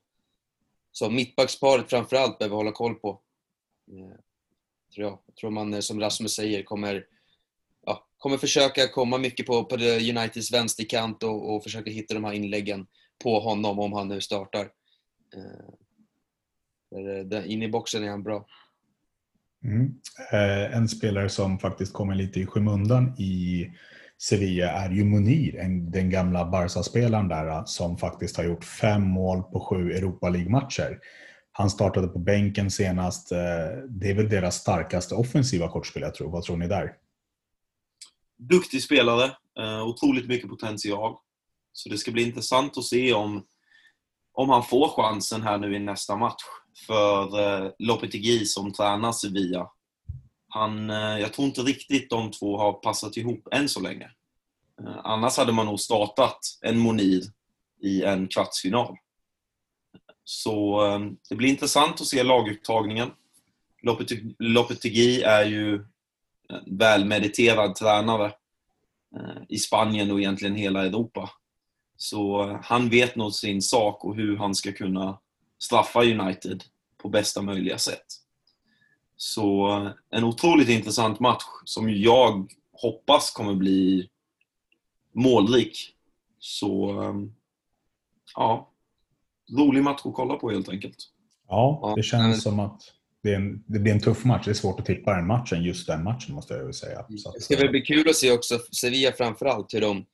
som 0.92 1.14
mittbacksparet 1.14 1.90
framförallt 1.90 2.38
behöver 2.38 2.56
hålla 2.56 2.72
koll 2.72 2.94
på. 2.94 3.20
Eh, 3.90 4.16
tror 4.94 5.06
jag. 5.06 5.18
jag 5.26 5.36
tror 5.36 5.50
man, 5.50 5.74
eh, 5.74 5.80
som 5.80 6.00
Rasmus 6.00 6.34
säger, 6.34 6.62
kommer, 6.62 7.06
ja, 7.86 8.06
kommer 8.18 8.36
försöka 8.36 8.88
komma 8.88 9.18
mycket 9.18 9.46
på, 9.46 9.64
på 9.64 9.74
Uniteds 9.76 10.52
vänsterkant 10.52 11.22
och, 11.22 11.54
och 11.54 11.62
försöka 11.62 11.90
hitta 11.90 12.14
de 12.14 12.24
här 12.24 12.32
inläggen. 12.32 12.86
på 13.24 13.40
honom 13.40 13.78
om 13.78 13.92
han 13.92 14.08
nu 14.08 14.20
startar. 14.20 14.70
In 17.46 17.62
i 17.62 17.68
boxen 17.68 18.04
är 18.04 18.08
han 18.10 18.22
bra. 18.22 18.46
Mm. 19.64 19.94
En 20.72 20.88
spelare 20.88 21.28
som 21.28 21.58
faktiskt 21.58 21.92
kommer 21.92 22.14
lite 22.14 22.40
i 22.40 22.46
skymundan 22.46 23.14
i 23.18 23.66
Sevilla 24.22 24.70
är 24.70 24.90
ju 24.90 25.04
Munir, 25.04 25.52
den 25.90 26.10
gamla 26.10 26.44
Barca-spelaren 26.44 27.28
där 27.28 27.46
äh, 27.46 27.64
som 27.64 27.98
faktiskt 27.98 28.36
har 28.36 28.44
gjort 28.44 28.64
fem 28.64 29.02
mål 29.02 29.42
på 29.42 29.60
sju 29.60 29.92
Europa 29.92 30.28
League-matcher. 30.28 30.98
Han 31.52 31.70
startade 31.70 32.08
på 32.08 32.18
bänken 32.18 32.70
senast. 32.70 33.32
Äh, 33.32 33.38
det 33.88 34.10
är 34.10 34.14
väl 34.14 34.28
deras 34.28 34.56
starkaste 34.56 35.14
offensiva 35.14 35.68
kort 35.68 35.86
skulle 35.86 36.04
jag 36.04 36.14
tro. 36.14 36.30
Vad 36.30 36.42
tror 36.42 36.56
ni 36.56 36.68
där? 36.68 36.92
Duktig 38.38 38.82
spelare. 38.82 39.24
Äh, 39.60 39.82
otroligt 39.82 40.28
mycket 40.28 40.50
potential. 40.50 41.16
Så 41.72 41.88
det 41.88 41.98
ska 41.98 42.10
bli 42.10 42.22
intressant 42.22 42.78
att 42.78 42.84
se 42.84 43.12
om, 43.12 43.44
om 44.32 44.48
han 44.48 44.62
får 44.62 44.88
chansen 44.88 45.42
här 45.42 45.58
nu 45.58 45.76
i 45.76 45.78
nästa 45.78 46.16
match. 46.16 46.42
För 46.86 47.74
Lopetegui 47.78 48.44
som 48.44 48.72
tränar 48.72 49.12
Sevilla, 49.12 49.70
han, 50.50 50.90
eh, 50.90 51.18
jag 51.18 51.32
tror 51.32 51.46
inte 51.48 51.60
riktigt 51.60 52.10
de 52.10 52.30
två 52.30 52.58
har 52.58 52.72
passat 52.72 53.16
ihop 53.16 53.48
än 53.52 53.68
så 53.68 53.80
länge. 53.80 54.10
Eh, 54.80 54.98
annars 55.04 55.36
hade 55.36 55.52
man 55.52 55.66
nog 55.66 55.80
startat 55.80 56.38
en 56.60 56.78
Monir 56.78 57.22
i 57.82 58.02
en 58.02 58.28
kvartsfinal. 58.28 58.96
Så 60.24 60.86
eh, 60.86 61.00
det 61.28 61.34
blir 61.34 61.48
intressant 61.48 62.00
att 62.00 62.06
se 62.06 62.22
laguttagningen. 62.22 63.10
Lopetegui 64.38 65.22
är 65.22 65.44
ju 65.44 65.74
en 66.48 66.78
välmediterad 66.78 67.74
tränare 67.74 68.32
i 69.48 69.58
Spanien 69.58 70.10
och 70.10 70.18
egentligen 70.18 70.54
hela 70.54 70.86
Europa. 70.86 71.30
Så 71.96 72.46
han 72.64 72.88
vet 72.88 73.16
nog 73.16 73.34
sin 73.34 73.62
sak 73.62 74.04
och 74.04 74.16
hur 74.16 74.36
han 74.36 74.54
ska 74.54 74.72
kunna 74.72 75.18
straffa 75.58 76.00
United 76.00 76.64
på 77.02 77.08
bästa 77.08 77.42
möjliga 77.42 77.78
sätt. 77.78 78.19
Så 79.22 79.68
en 80.10 80.24
otroligt 80.24 80.68
intressant 80.68 81.20
match 81.20 81.44
som 81.64 81.90
jag 81.90 82.52
hoppas 82.72 83.30
kommer 83.30 83.54
bli 83.54 84.08
målrik. 85.14 85.94
Så 86.38 86.94
ja, 88.34 88.70
rolig 89.58 89.82
match 89.82 90.00
att 90.04 90.14
kolla 90.14 90.34
på 90.34 90.50
helt 90.50 90.68
enkelt. 90.68 90.96
Ja, 91.48 91.92
det 91.96 92.02
känns 92.02 92.42
som 92.42 92.60
att 92.60 92.82
det, 93.22 93.34
en, 93.34 93.64
det, 93.66 93.78
blir 93.78 93.92
en 93.92 94.00
tuff 94.00 94.24
match. 94.24 94.44
Det 94.44 94.50
är 94.50 94.54
svårt 94.54 94.80
att 94.80 94.86
tippa 94.86 95.14
den 95.14 95.26
matchen, 95.26 95.62
just 95.62 95.86
den 95.86 96.04
matchen 96.04 96.34
måste 96.34 96.54
jag 96.54 96.64
väl 96.64 96.74
säga. 96.74 97.06
Så 97.18 97.32
det 97.32 97.40
ska 97.40 97.56
väl 97.56 97.70
bli 97.70 97.80
kul 97.80 98.08
att 98.08 98.16
se 98.16 98.32
också 98.32 98.58
Sevilla 98.72 99.12
framförallt, 99.12 99.74
hur 99.74 99.80
de, 99.80 100.06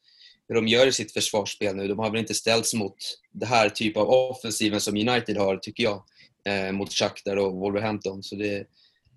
hur 0.49 0.55
de 0.55 0.69
gör 0.69 0.87
i 0.87 0.93
sitt 0.93 1.13
försvarsspel 1.13 1.77
nu. 1.77 1.89
De 1.89 1.99
har 1.99 2.11
väl 2.11 2.21
inte 2.21 2.35
ställts 2.35 2.75
mot 2.75 2.97
det 3.33 3.47
här 3.47 3.69
typ 3.69 3.97
av 3.97 4.09
offensiven 4.09 4.81
som 4.81 4.95
United 4.95 5.37
har, 5.37 5.57
tycker 5.57 5.85
jag, 5.85 6.05
eh, 6.47 6.73
mot 6.73 6.93
Shakhtar 6.93 7.37
och 7.37 7.53
Wolverhampton. 7.53 8.23
Så 8.23 8.37
det, 8.37 8.67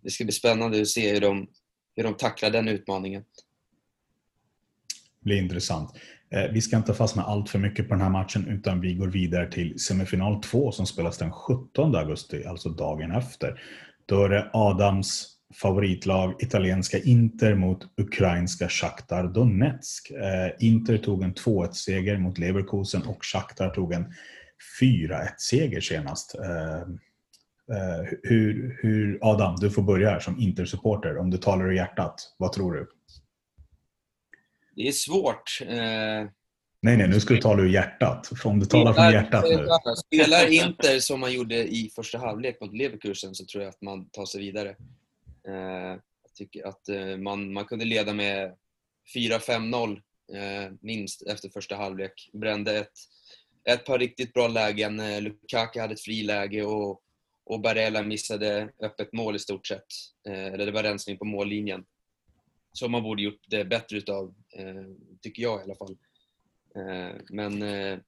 det 0.01 0.09
ska 0.09 0.23
bli 0.23 0.33
spännande 0.33 0.81
att 0.81 0.87
se 0.87 1.13
hur 1.13 1.21
de, 1.21 1.47
hur 1.95 2.03
de 2.03 2.13
tacklar 2.13 2.49
den 2.49 2.67
utmaningen. 2.67 3.21
Det 5.19 5.25
blir 5.25 5.37
intressant. 5.37 5.93
Eh, 6.31 6.51
vi 6.51 6.61
ska 6.61 6.77
inte 6.77 6.93
fastna 6.93 7.23
allt 7.23 7.49
för 7.49 7.59
mycket 7.59 7.87
på 7.87 7.93
den 7.93 8.03
här 8.03 8.09
matchen 8.09 8.47
utan 8.47 8.81
vi 8.81 8.93
går 8.93 9.07
vidare 9.07 9.51
till 9.51 9.79
semifinal 9.79 10.43
2 10.43 10.71
som 10.71 10.85
spelas 10.85 11.17
den 11.17 11.31
17 11.31 11.95
augusti, 11.95 12.45
alltså 12.45 12.69
dagen 12.69 13.11
efter. 13.11 13.61
Då 14.05 14.23
är 14.23 14.29
det 14.29 14.49
Adams 14.53 15.39
favoritlag, 15.61 16.35
italienska 16.43 16.99
Inter 16.99 17.55
mot 17.55 17.79
ukrainska 17.97 18.69
Shakhtar 18.69 19.27
Donetsk. 19.27 20.11
Eh, 20.11 20.67
Inter 20.67 20.97
tog 20.97 21.23
en 21.23 21.33
2-1-seger 21.33 22.17
mot 22.17 22.37
Leverkusen 22.37 23.01
och 23.01 23.25
Shakhtar 23.25 23.69
tog 23.69 23.93
en 23.93 24.13
4-1-seger 24.81 25.81
senast. 25.81 26.35
Eh, 26.35 26.87
hur, 28.23 28.79
hur, 28.81 29.19
Adam, 29.21 29.55
du 29.59 29.71
får 29.71 29.81
börja 29.81 30.09
här 30.09 30.19
som 30.19 30.39
Inter-supporter. 30.39 31.17
Om 31.17 31.29
du 31.29 31.37
talar 31.37 31.71
i 31.71 31.75
hjärtat, 31.75 32.35
vad 32.37 32.53
tror 32.53 32.73
du? 32.73 32.89
Det 34.75 34.87
är 34.87 34.91
svårt. 34.91 35.61
Eh... 35.61 36.29
Nej, 36.81 36.97
nej, 36.97 37.07
nu 37.07 37.19
ska 37.19 37.33
du 37.33 37.41
tala 37.41 37.61
ur 37.61 37.69
hjärtat. 37.69 38.31
Om 38.43 38.59
du 38.59 38.65
talar 38.65 38.93
från 38.93 39.11
hjärtat 39.11 39.45
nu. 39.49 39.67
Spelar 40.05 40.51
Inter 40.51 40.99
som 40.99 41.19
man 41.19 41.33
gjorde 41.33 41.55
i 41.55 41.91
första 41.95 42.17
halvlek 42.17 42.61
mot 42.61 42.73
Leverkusen 42.73 43.35
så 43.35 43.45
tror 43.45 43.63
jag 43.63 43.69
att 43.69 43.81
man 43.81 44.09
tar 44.09 44.25
sig 44.25 44.41
vidare. 44.41 44.69
Eh, 45.47 45.55
jag 46.23 46.33
tycker 46.35 46.67
att 46.67 46.89
eh, 46.89 47.17
man, 47.17 47.53
man 47.53 47.65
kunde 47.65 47.85
leda 47.85 48.13
med 48.13 48.55
4-5-0 49.15 50.01
eh, 50.33 50.71
minst 50.81 51.27
efter 51.27 51.49
första 51.49 51.75
halvlek. 51.75 52.29
Brände 52.33 52.77
ett, 52.77 52.93
ett 53.69 53.85
par 53.85 53.99
riktigt 53.99 54.33
bra 54.33 54.47
lägen. 54.47 54.99
Eh, 54.99 55.21
Lukaku 55.21 55.79
hade 55.79 55.93
ett 55.93 56.01
friläge 56.01 56.63
och, 56.63 57.01
och 57.49 57.61
Barella 57.61 58.03
missade 58.03 58.69
öppet 58.79 59.13
mål 59.13 59.35
i 59.35 59.39
stort 59.39 59.67
sett. 59.67 59.85
Eh, 60.27 60.45
eller 60.45 60.65
det 60.65 60.71
var 60.71 60.83
rensning 60.83 61.17
på 61.17 61.25
mållinjen 61.25 61.85
som 62.73 62.91
man 62.91 63.03
borde 63.03 63.21
gjort 63.21 63.41
det 63.47 63.65
bättre 63.65 63.97
utav, 63.97 64.33
eh, 64.57 64.83
tycker 65.21 65.43
jag 65.43 65.59
i 65.59 65.63
alla 65.63 65.75
fall. 65.75 65.97
Eh, 66.75 67.15
men 67.29 67.61
eh, 67.61 67.99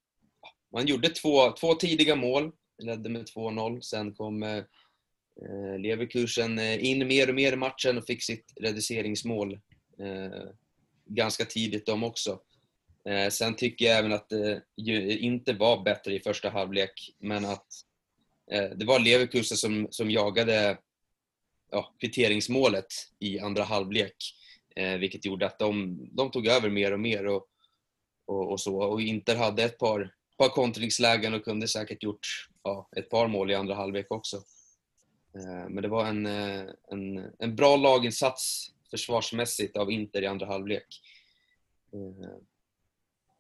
man 0.73 0.87
gjorde 0.87 1.09
två, 1.09 1.51
två 1.51 1.73
tidiga 1.73 2.15
mål, 2.15 2.51
ledde 2.83 3.09
med 3.09 3.25
2-0. 3.25 3.81
Sen 3.81 4.13
kom 4.13 4.43
eh, 4.43 4.63
Leverkusen 5.79 6.59
eh, 6.59 6.85
in 6.85 7.07
mer 7.07 7.29
och 7.29 7.35
mer 7.35 7.53
i 7.53 7.55
matchen 7.55 7.97
och 7.97 8.05
fick 8.05 8.23
sitt 8.23 8.53
reduceringsmål 8.61 9.53
eh, 9.99 10.49
ganska 11.05 11.45
tidigt 11.45 11.85
de 11.85 12.03
också. 12.03 12.39
Sen 13.31 13.55
tycker 13.55 13.85
jag 13.85 13.97
även 13.97 14.13
att 14.13 14.29
det 14.29 14.63
inte 15.19 15.53
var 15.53 15.83
bättre 15.83 16.15
i 16.15 16.19
första 16.19 16.49
halvlek, 16.49 17.15
men 17.19 17.45
att 17.45 17.67
Eh, 18.51 18.69
det 18.75 18.85
var 18.85 18.99
Leverkusen 18.99 19.57
som, 19.57 19.87
som 19.91 20.11
jagade 20.11 20.77
ja, 21.71 21.93
kvitteringsmålet 21.99 22.87
i 23.19 23.39
andra 23.39 23.63
halvlek. 23.63 24.15
Eh, 24.75 24.97
vilket 24.97 25.25
gjorde 25.25 25.45
att 25.45 25.59
de, 25.59 25.99
de 26.11 26.31
tog 26.31 26.47
över 26.47 26.69
mer 26.69 26.91
och 26.91 26.99
mer 26.99 27.27
och, 27.27 27.47
och, 28.25 28.51
och, 28.51 28.59
så. 28.59 28.77
Och 28.77 29.01
Inter 29.01 29.35
hade 29.35 29.63
ett 29.63 29.77
par, 29.77 30.13
par 30.37 30.49
kontringslägen 30.49 31.33
och 31.33 31.43
kunde 31.43 31.67
säkert 31.67 32.03
gjort 32.03 32.27
ja, 32.63 32.89
ett 32.95 33.09
par 33.09 33.27
mål 33.27 33.51
i 33.51 33.55
andra 33.55 33.75
halvlek 33.75 34.05
också. 34.09 34.37
Eh, 35.35 35.69
men 35.69 35.81
det 35.81 35.87
var 35.87 36.05
en, 36.05 36.25
eh, 36.25 36.65
en, 36.87 37.31
en 37.39 37.55
bra 37.55 37.75
laginsats 37.75 38.71
försvarsmässigt 38.89 39.77
av 39.77 39.91
Inter 39.91 40.21
i 40.21 40.27
andra 40.27 40.45
halvlek. 40.45 41.01
Eh, 41.93 42.31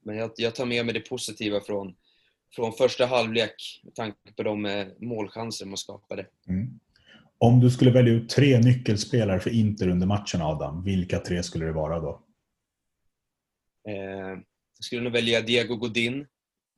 men 0.03 0.17
jag, 0.17 0.31
jag 0.35 0.55
tar 0.55 0.65
med 0.65 0.85
mig 0.85 0.93
det 0.93 1.09
positiva 1.09 1.61
från, 1.61 1.95
från 2.55 2.73
första 2.73 3.05
halvlek 3.05 3.81
med 3.83 3.95
tanke 3.95 4.33
på 4.37 4.43
de 4.43 4.65
eh, 4.65 4.87
målchanser 4.99 5.65
man 5.65 5.77
skapade. 5.77 6.27
Mm. 6.47 6.79
Om 7.37 7.59
du 7.59 7.69
skulle 7.69 7.91
välja 7.91 8.13
ut 8.13 8.29
tre 8.29 8.59
nyckelspelare 8.59 9.39
för 9.39 9.49
Inter 9.49 9.87
under 9.87 10.07
matchen, 10.07 10.41
Adam, 10.41 10.83
vilka 10.83 11.19
tre 11.19 11.43
skulle 11.43 11.65
det 11.65 11.71
vara 11.71 11.99
då? 11.99 12.23
Eh, 13.89 14.39
jag 14.77 14.83
skulle 14.83 15.01
nog 15.01 15.13
välja 15.13 15.41
Diego 15.41 15.75
Godin 15.75 16.27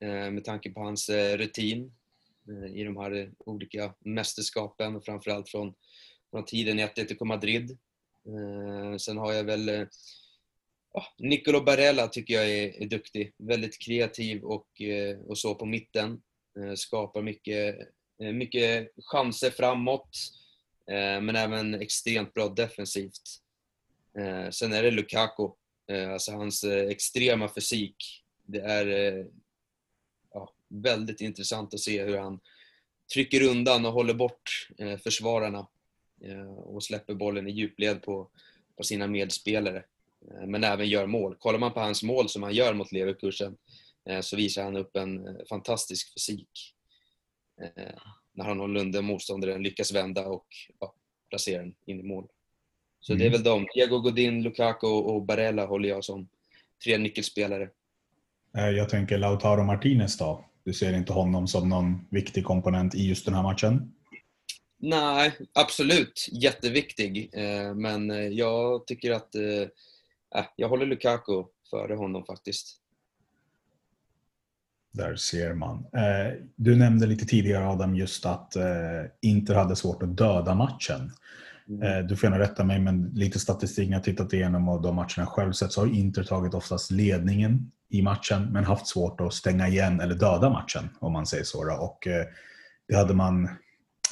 eh, 0.04 0.32
med 0.32 0.44
tanke 0.44 0.70
på 0.70 0.80
hans 0.80 1.10
eh, 1.10 1.38
rutin 1.38 1.94
eh, 2.50 2.76
i 2.76 2.84
de 2.84 2.98
här 2.98 3.32
olika 3.38 3.94
mästerskapen 4.06 5.02
framförallt 5.02 5.50
från, 5.50 5.74
från 6.32 6.46
tiden 6.46 6.80
i 6.80 6.84
Atletico 6.84 7.26
Madrid. 7.26 7.78
Eh, 8.28 8.98
sen 8.98 9.18
har 9.18 9.34
jag 9.34 9.44
väl 9.44 9.88
Ah, 10.94 11.00
eh, 11.00 11.06
Nicolo 11.18 11.62
Barella 11.62 12.08
tycker 12.08 12.34
jag 12.34 12.50
är, 12.50 12.82
är 12.82 12.88
duktig. 12.88 13.34
Väldigt 13.38 13.82
kreativ 13.82 14.44
och, 14.44 14.82
eh, 14.82 15.20
och 15.20 15.38
så 15.38 15.56
på 15.56 15.66
mitten. 15.66 16.22
Eh, 16.60 16.74
skapar 16.74 17.22
mycket, 17.22 17.80
eh, 18.24 18.32
mycket 18.32 18.92
chanser 18.98 19.50
framåt 19.50 20.18
men 21.22 21.36
även 21.36 21.82
extremt 21.82 22.34
bra 22.34 22.50
defensivt. 22.50 23.22
Sen 24.52 24.74
är 24.74 24.84
det 24.84 24.92
Lukaku, 24.92 25.50
alltså 26.14 26.32
hans 26.32 26.64
extrema 26.64 27.50
fysik. 27.54 27.96
Det 28.46 28.60
är 28.60 29.28
ja, 30.34 30.54
väldigt 30.70 31.22
intressant 31.22 31.74
att 31.74 31.80
se 31.80 32.04
hur 32.04 32.18
han 32.18 32.40
trycker 33.14 33.44
undan 33.44 33.86
och 33.86 33.94
håller 33.94 34.14
bort 34.14 34.68
försvararna 35.04 35.68
och 36.58 36.84
släpper 36.84 37.14
bollen 37.14 37.48
i 37.48 37.52
djupled 37.52 38.02
på, 38.02 38.30
på 38.78 38.84
sina 38.84 39.08
medspelare. 39.08 39.84
Men 40.48 40.64
även 40.64 40.90
gör 40.90 41.06
mål. 41.06 41.36
Kollar 41.36 41.60
man 41.60 41.74
på 41.74 41.80
hans 41.80 42.04
mål 42.04 42.30
som 42.30 42.44
han 42.44 42.54
gör 42.54 42.74
mot 42.74 42.92
Leverkusen 42.92 43.58
så 44.22 44.36
visar 44.36 44.64
han 44.64 44.76
upp 44.76 44.96
en 44.96 45.38
fantastisk 45.50 46.14
fysik 46.14 46.74
när 48.34 48.46
han 48.46 48.62
och 48.62 48.70
Lunde, 48.70 49.02
motståndaren, 49.02 49.64
lyckas 49.64 49.94
vända 49.94 50.26
och 50.26 50.48
ja, 50.80 50.94
placera 51.30 51.62
den 51.62 51.74
in 51.86 52.00
i 52.00 52.04
mål. 52.04 52.28
Så 53.00 53.14
mm. 53.14 53.20
det 53.20 53.26
är 53.26 53.32
väl 53.32 53.44
de. 53.44 53.68
Diego 53.74 54.00
Godin, 54.00 54.44
Lukaku 54.44 54.88
och 54.88 55.26
Barella 55.26 55.66
håller 55.66 55.90
jag 55.90 56.04
som 56.04 56.28
tre 56.84 56.98
nyckelspelare. 56.98 57.70
Eh, 58.58 58.70
jag 58.70 58.90
tänker 58.90 59.18
Lautaro 59.18 59.64
Martinez 59.64 60.18
då? 60.18 60.46
Du 60.64 60.74
ser 60.74 60.94
inte 60.94 61.14
honom 61.14 61.48
som 61.48 61.70
någon 61.70 62.08
viktig 62.10 62.44
komponent 62.44 62.96
i 62.96 63.08
just 63.08 63.26
den 63.26 63.34
här 63.34 63.44
matchen? 63.44 63.94
Nej, 64.78 65.38
absolut 65.54 66.30
jätteviktig. 66.32 67.30
Eh, 67.34 67.76
men 67.76 68.12
eh, 68.12 68.18
jag 68.18 68.88
tycker 68.88 69.12
att 69.12 69.36
äh, 70.36 70.46
jag 70.56 70.70
håller 70.70 70.86
Lukaku 70.86 71.44
före 71.70 71.96
honom 71.96 72.26
faktiskt. 72.26 72.80
Där 74.92 75.16
ser 75.16 75.54
man. 75.54 75.78
Eh, 75.78 76.34
du 76.56 76.76
nämnde 76.76 77.08
lite 77.08 77.26
tidigare 77.26 77.68
Adam 77.68 77.96
just 77.96 78.26
att 78.26 78.56
eh, 78.56 78.64
Inter 79.22 79.56
hade 79.56 79.76
svårt 79.76 80.04
att 80.04 80.18
döda 80.18 80.56
matchen. 80.56 81.12
Mm. 81.70 82.08
Du 82.08 82.16
får 82.16 82.30
gärna 82.30 82.44
rätta 82.44 82.64
mig, 82.64 82.80
men 82.80 83.12
lite 83.14 83.40
statistik 83.40 83.90
när 83.90 83.96
jag 83.96 84.04
tittat 84.04 84.34
igenom 84.34 84.70
och 84.70 84.82
de 84.82 84.96
matcherna 84.96 85.26
själv 85.26 85.52
sett 85.52 85.72
så 85.72 85.82
har 85.82 85.88
Inter 85.88 86.24
tagit 86.24 86.54
oftast 86.54 86.92
ledningen 86.92 87.72
i 87.90 88.02
matchen 88.02 88.52
men 88.52 88.64
haft 88.64 88.88
svårt 88.88 89.22
att 89.22 89.34
stänga 89.34 89.68
igen 89.68 90.00
eller 90.00 90.16
döda 90.16 90.50
matchen 90.50 90.90
om 91.00 91.14
man 91.14 91.26
säger 91.26 91.44
så. 91.44 91.74
Och 91.80 92.08
det 92.88 92.96
hade 92.96 93.14
man 93.14 93.50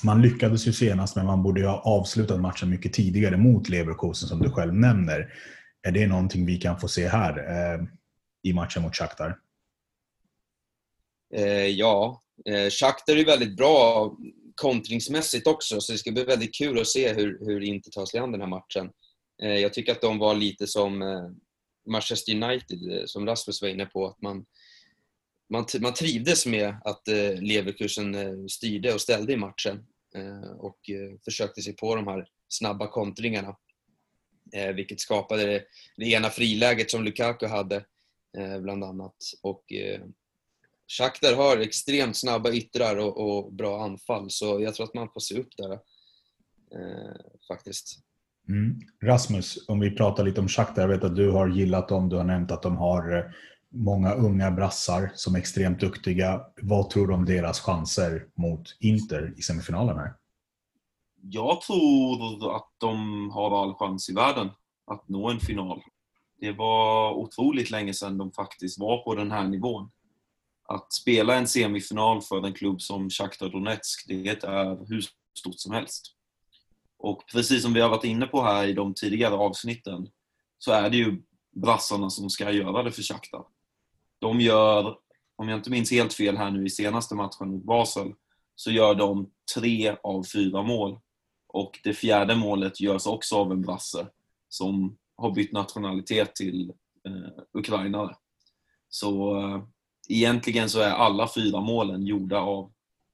man 0.03 0.21
lyckades 0.21 0.67
ju 0.67 0.73
senast, 0.73 1.15
men 1.15 1.25
man 1.25 1.43
borde 1.43 1.61
ju 1.61 1.67
ha 1.67 1.81
avslutat 1.81 2.39
matchen 2.39 2.69
mycket 2.69 2.93
tidigare 2.93 3.37
mot 3.37 3.69
Leverkusen 3.69 4.29
som 4.29 4.39
du 4.39 4.49
själv 4.49 4.73
nämner. 4.73 5.33
Är 5.81 5.91
det 5.91 6.07
någonting 6.07 6.45
vi 6.45 6.57
kan 6.57 6.79
få 6.79 6.87
se 6.87 7.07
här 7.07 7.37
eh, 7.37 7.81
i 8.43 8.53
matchen 8.53 8.81
mot 8.81 8.95
Shakhtar? 8.95 9.39
Eh, 11.33 11.67
ja, 11.67 12.21
eh, 12.45 12.69
Shakhtar 12.69 13.17
är 13.17 13.25
väldigt 13.25 13.57
bra 13.57 14.11
kontringsmässigt 14.55 15.47
också, 15.47 15.81
så 15.81 15.91
det 15.91 15.97
ska 15.97 16.11
bli 16.11 16.23
väldigt 16.23 16.55
kul 16.55 16.79
att 16.79 16.87
se 16.87 17.13
hur, 17.13 17.45
hur 17.45 17.61
Inter 17.61 17.91
tar 17.91 18.05
sig 18.05 18.19
an 18.19 18.31
den 18.31 18.41
här 18.41 18.47
matchen. 18.47 18.89
Eh, 19.43 19.55
jag 19.55 19.73
tycker 19.73 19.91
att 19.91 20.01
de 20.01 20.17
var 20.17 20.35
lite 20.35 20.67
som 20.67 21.01
eh, 21.01 21.29
Manchester 21.89 22.35
United, 22.35 22.91
eh, 22.91 23.05
som 23.05 23.25
Rasmus 23.25 23.61
var 23.61 23.69
inne 23.69 23.85
på, 23.85 24.07
att 24.07 24.21
man, 24.21 24.45
man, 25.49 25.65
man 25.79 25.93
trivdes 25.93 26.45
med 26.45 26.75
att 26.85 27.07
eh, 27.07 27.41
Leverkusen 27.41 28.15
eh, 28.15 28.45
styrde 28.49 28.93
och 28.93 29.01
ställde 29.01 29.33
i 29.33 29.37
matchen 29.37 29.85
eh, 30.15 30.51
och 30.51 30.89
eh, 30.89 31.19
försökte 31.25 31.61
sig 31.61 31.75
på 31.75 31.95
de 31.95 32.07
här 32.07 32.27
snabba 32.49 32.87
kontringarna. 32.87 33.55
Eh, 34.53 34.73
vilket 34.73 34.99
skapade 34.99 35.45
det, 35.45 35.63
det 35.97 36.05
ena 36.05 36.29
friläget 36.29 36.91
som 36.91 37.03
Lukaku 37.03 37.47
hade, 37.47 37.75
eh, 38.37 38.59
bland 38.61 38.83
annat. 38.83 39.15
Och 39.41 39.73
eh, 39.73 40.01
Shakhtar 40.97 41.35
har 41.35 41.57
extremt 41.57 42.17
snabba 42.17 42.51
yttrar 42.51 42.97
och, 42.97 43.17
och, 43.17 43.53
bra 43.53 43.83
anfall, 43.83 44.29
så 44.29 44.61
jag 44.61 44.75
tror 44.75 44.85
att 44.85 44.93
man 44.93 45.09
får 45.13 45.19
se 45.19 45.39
upp 45.39 45.57
där. 45.57 45.79
faktiskt. 47.47 47.99
Mm. 48.49 48.79
Rasmus, 49.03 49.67
om 49.67 49.79
vi 49.79 49.91
pratar 49.91 50.23
lite 50.23 50.41
om 50.41 50.47
Shakhtar. 50.47 50.81
Jag 50.81 50.89
vet 50.89 51.03
att 51.03 51.15
du 51.15 51.31
har 51.31 51.47
gillat 51.47 51.89
dem. 51.89 52.09
Du 52.09 52.15
har 52.15 52.23
nämnt 52.23 52.51
att 52.51 52.63
de 52.63 52.77
har 52.77 53.35
många 53.71 54.13
unga 54.13 54.51
brassar 54.51 55.11
som 55.15 55.35
är 55.35 55.39
extremt 55.39 55.79
duktiga. 55.79 56.41
Vad 56.61 56.89
tror 56.89 57.07
du 57.07 57.13
om 57.13 57.25
deras 57.25 57.59
chanser 57.59 58.25
mot 58.35 58.77
Inter 58.79 59.33
i 59.37 59.41
semifinalen 59.41 59.97
här? 59.97 60.13
Jag 61.23 61.61
tror 61.61 62.55
att 62.55 62.69
de 62.77 63.29
har 63.29 63.63
all 63.63 63.73
chans 63.73 64.09
i 64.09 64.13
världen 64.13 64.49
att 64.87 65.09
nå 65.09 65.29
en 65.29 65.39
final. 65.39 65.81
Det 66.39 66.51
var 66.51 67.13
otroligt 67.13 67.71
länge 67.71 67.93
sedan 67.93 68.17
de 68.17 68.31
faktiskt 68.31 68.79
var 68.79 69.03
på 69.03 69.15
den 69.15 69.31
här 69.31 69.47
nivån. 69.47 69.91
Att 70.67 70.93
spela 70.93 71.35
en 71.35 71.47
semifinal 71.47 72.21
för 72.21 72.45
en 72.45 72.53
klubb 72.53 72.81
som 72.81 73.09
Shakhtar 73.09 73.49
Donetsk, 73.49 74.05
det 74.07 74.43
är 74.43 74.87
hur 74.89 75.05
stort 75.37 75.59
som 75.59 75.73
helst. 75.73 76.15
Och 76.97 77.23
precis 77.31 77.61
som 77.61 77.73
vi 77.73 77.81
har 77.81 77.89
varit 77.89 78.03
inne 78.03 78.25
på 78.25 78.41
här 78.41 78.67
i 78.67 78.73
de 78.73 78.93
tidigare 78.93 79.35
avsnitten 79.35 80.09
så 80.57 80.71
är 80.71 80.89
det 80.89 80.97
ju 80.97 81.21
brassarna 81.55 82.09
som 82.09 82.29
ska 82.29 82.51
göra 82.51 82.83
det 82.83 82.91
för 82.91 83.01
Shakhtar. 83.01 83.43
De 84.19 84.41
gör, 84.41 84.97
om 85.35 85.49
jag 85.49 85.59
inte 85.59 85.69
minns 85.69 85.91
helt 85.91 86.13
fel 86.13 86.37
här 86.37 86.51
nu 86.51 86.65
i 86.65 86.69
senaste 86.69 87.15
matchen 87.15 87.47
mot 87.47 87.63
Basel, 87.63 88.13
så 88.55 88.71
gör 88.71 88.95
de 88.95 89.29
tre 89.55 89.95
av 90.03 90.23
fyra 90.23 90.63
mål. 90.63 90.99
Och 91.53 91.79
det 91.83 91.93
fjärde 91.93 92.35
målet 92.35 92.79
görs 92.79 93.07
också 93.07 93.35
av 93.35 93.51
en 93.51 93.61
brasse 93.61 94.07
som 94.49 94.97
har 95.15 95.31
bytt 95.31 95.51
nationalitet 95.51 96.35
till 96.35 96.73
eh, 97.05 97.43
ukrainare. 97.53 98.15
Så 98.89 99.39
eh, 99.39 99.63
egentligen 100.09 100.69
så 100.69 100.79
är 100.79 100.91
alla 100.91 101.29
fyra 101.35 101.61
målen 101.61 102.05
gjorda 102.05 102.39
av 102.39 102.71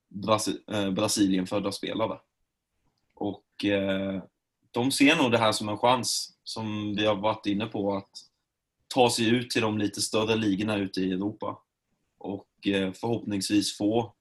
Brasi 0.09 0.57
eh, 0.71 0.91
Brasilienfödda 0.91 1.71
spelare. 1.71 2.19
Och 3.13 3.65
eh, 3.65 4.23
de 4.71 4.91
ser 4.91 5.15
nog 5.15 5.31
det 5.31 5.37
här 5.37 5.51
som 5.51 5.69
en 5.69 5.77
chans, 5.77 6.37
som 6.43 6.95
vi 6.95 7.05
har 7.05 7.15
varit 7.15 7.45
inne 7.45 7.65
på, 7.65 7.95
att 7.95 8.09
ta 8.87 9.09
sig 9.09 9.29
ut 9.29 9.49
till 9.49 9.61
de 9.61 9.77
lite 9.77 10.01
större 10.01 10.35
ligorna 10.35 10.75
ute 10.77 11.01
i 11.01 11.11
Europa. 11.11 11.59
Och 12.17 12.67
eh, 12.67 12.91
förhoppningsvis 12.93 13.77
få 13.77 14.13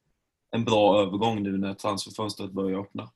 en 0.51 0.65
bra 0.65 1.03
övergång 1.03 1.43
nu 1.43 1.59
när 1.59 1.75
transferfönstret 1.75 2.51
börjar 2.51 2.81
öppna. 2.81 3.11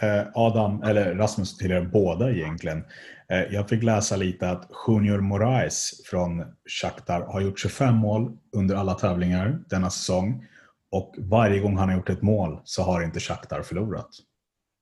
Eh, 0.00 0.26
Adam, 0.34 0.82
eller 0.82 1.14
Rasmus 1.14 1.56
till 1.56 1.72
er 1.72 1.80
båda 1.92 2.30
egentligen. 2.30 2.84
Eh, 3.32 3.42
jag 3.50 3.68
fick 3.68 3.82
läsa 3.82 4.16
lite 4.16 4.50
att 4.50 4.70
Junior 4.88 5.20
Moraes 5.20 5.90
från 6.10 6.44
Shakhtar 6.80 7.20
har 7.20 7.40
gjort 7.40 7.60
25 7.60 7.94
mål 7.94 8.36
under 8.56 8.76
alla 8.76 8.94
tävlingar 8.94 9.58
denna 9.70 9.90
säsong. 9.90 10.46
Och 10.90 11.14
varje 11.18 11.60
gång 11.60 11.76
han 11.76 11.88
har 11.88 11.96
gjort 11.96 12.10
ett 12.10 12.22
mål 12.22 12.60
så 12.64 12.82
har 12.82 13.02
inte 13.02 13.20
Shakhtar 13.20 13.62
förlorat. 13.62 14.10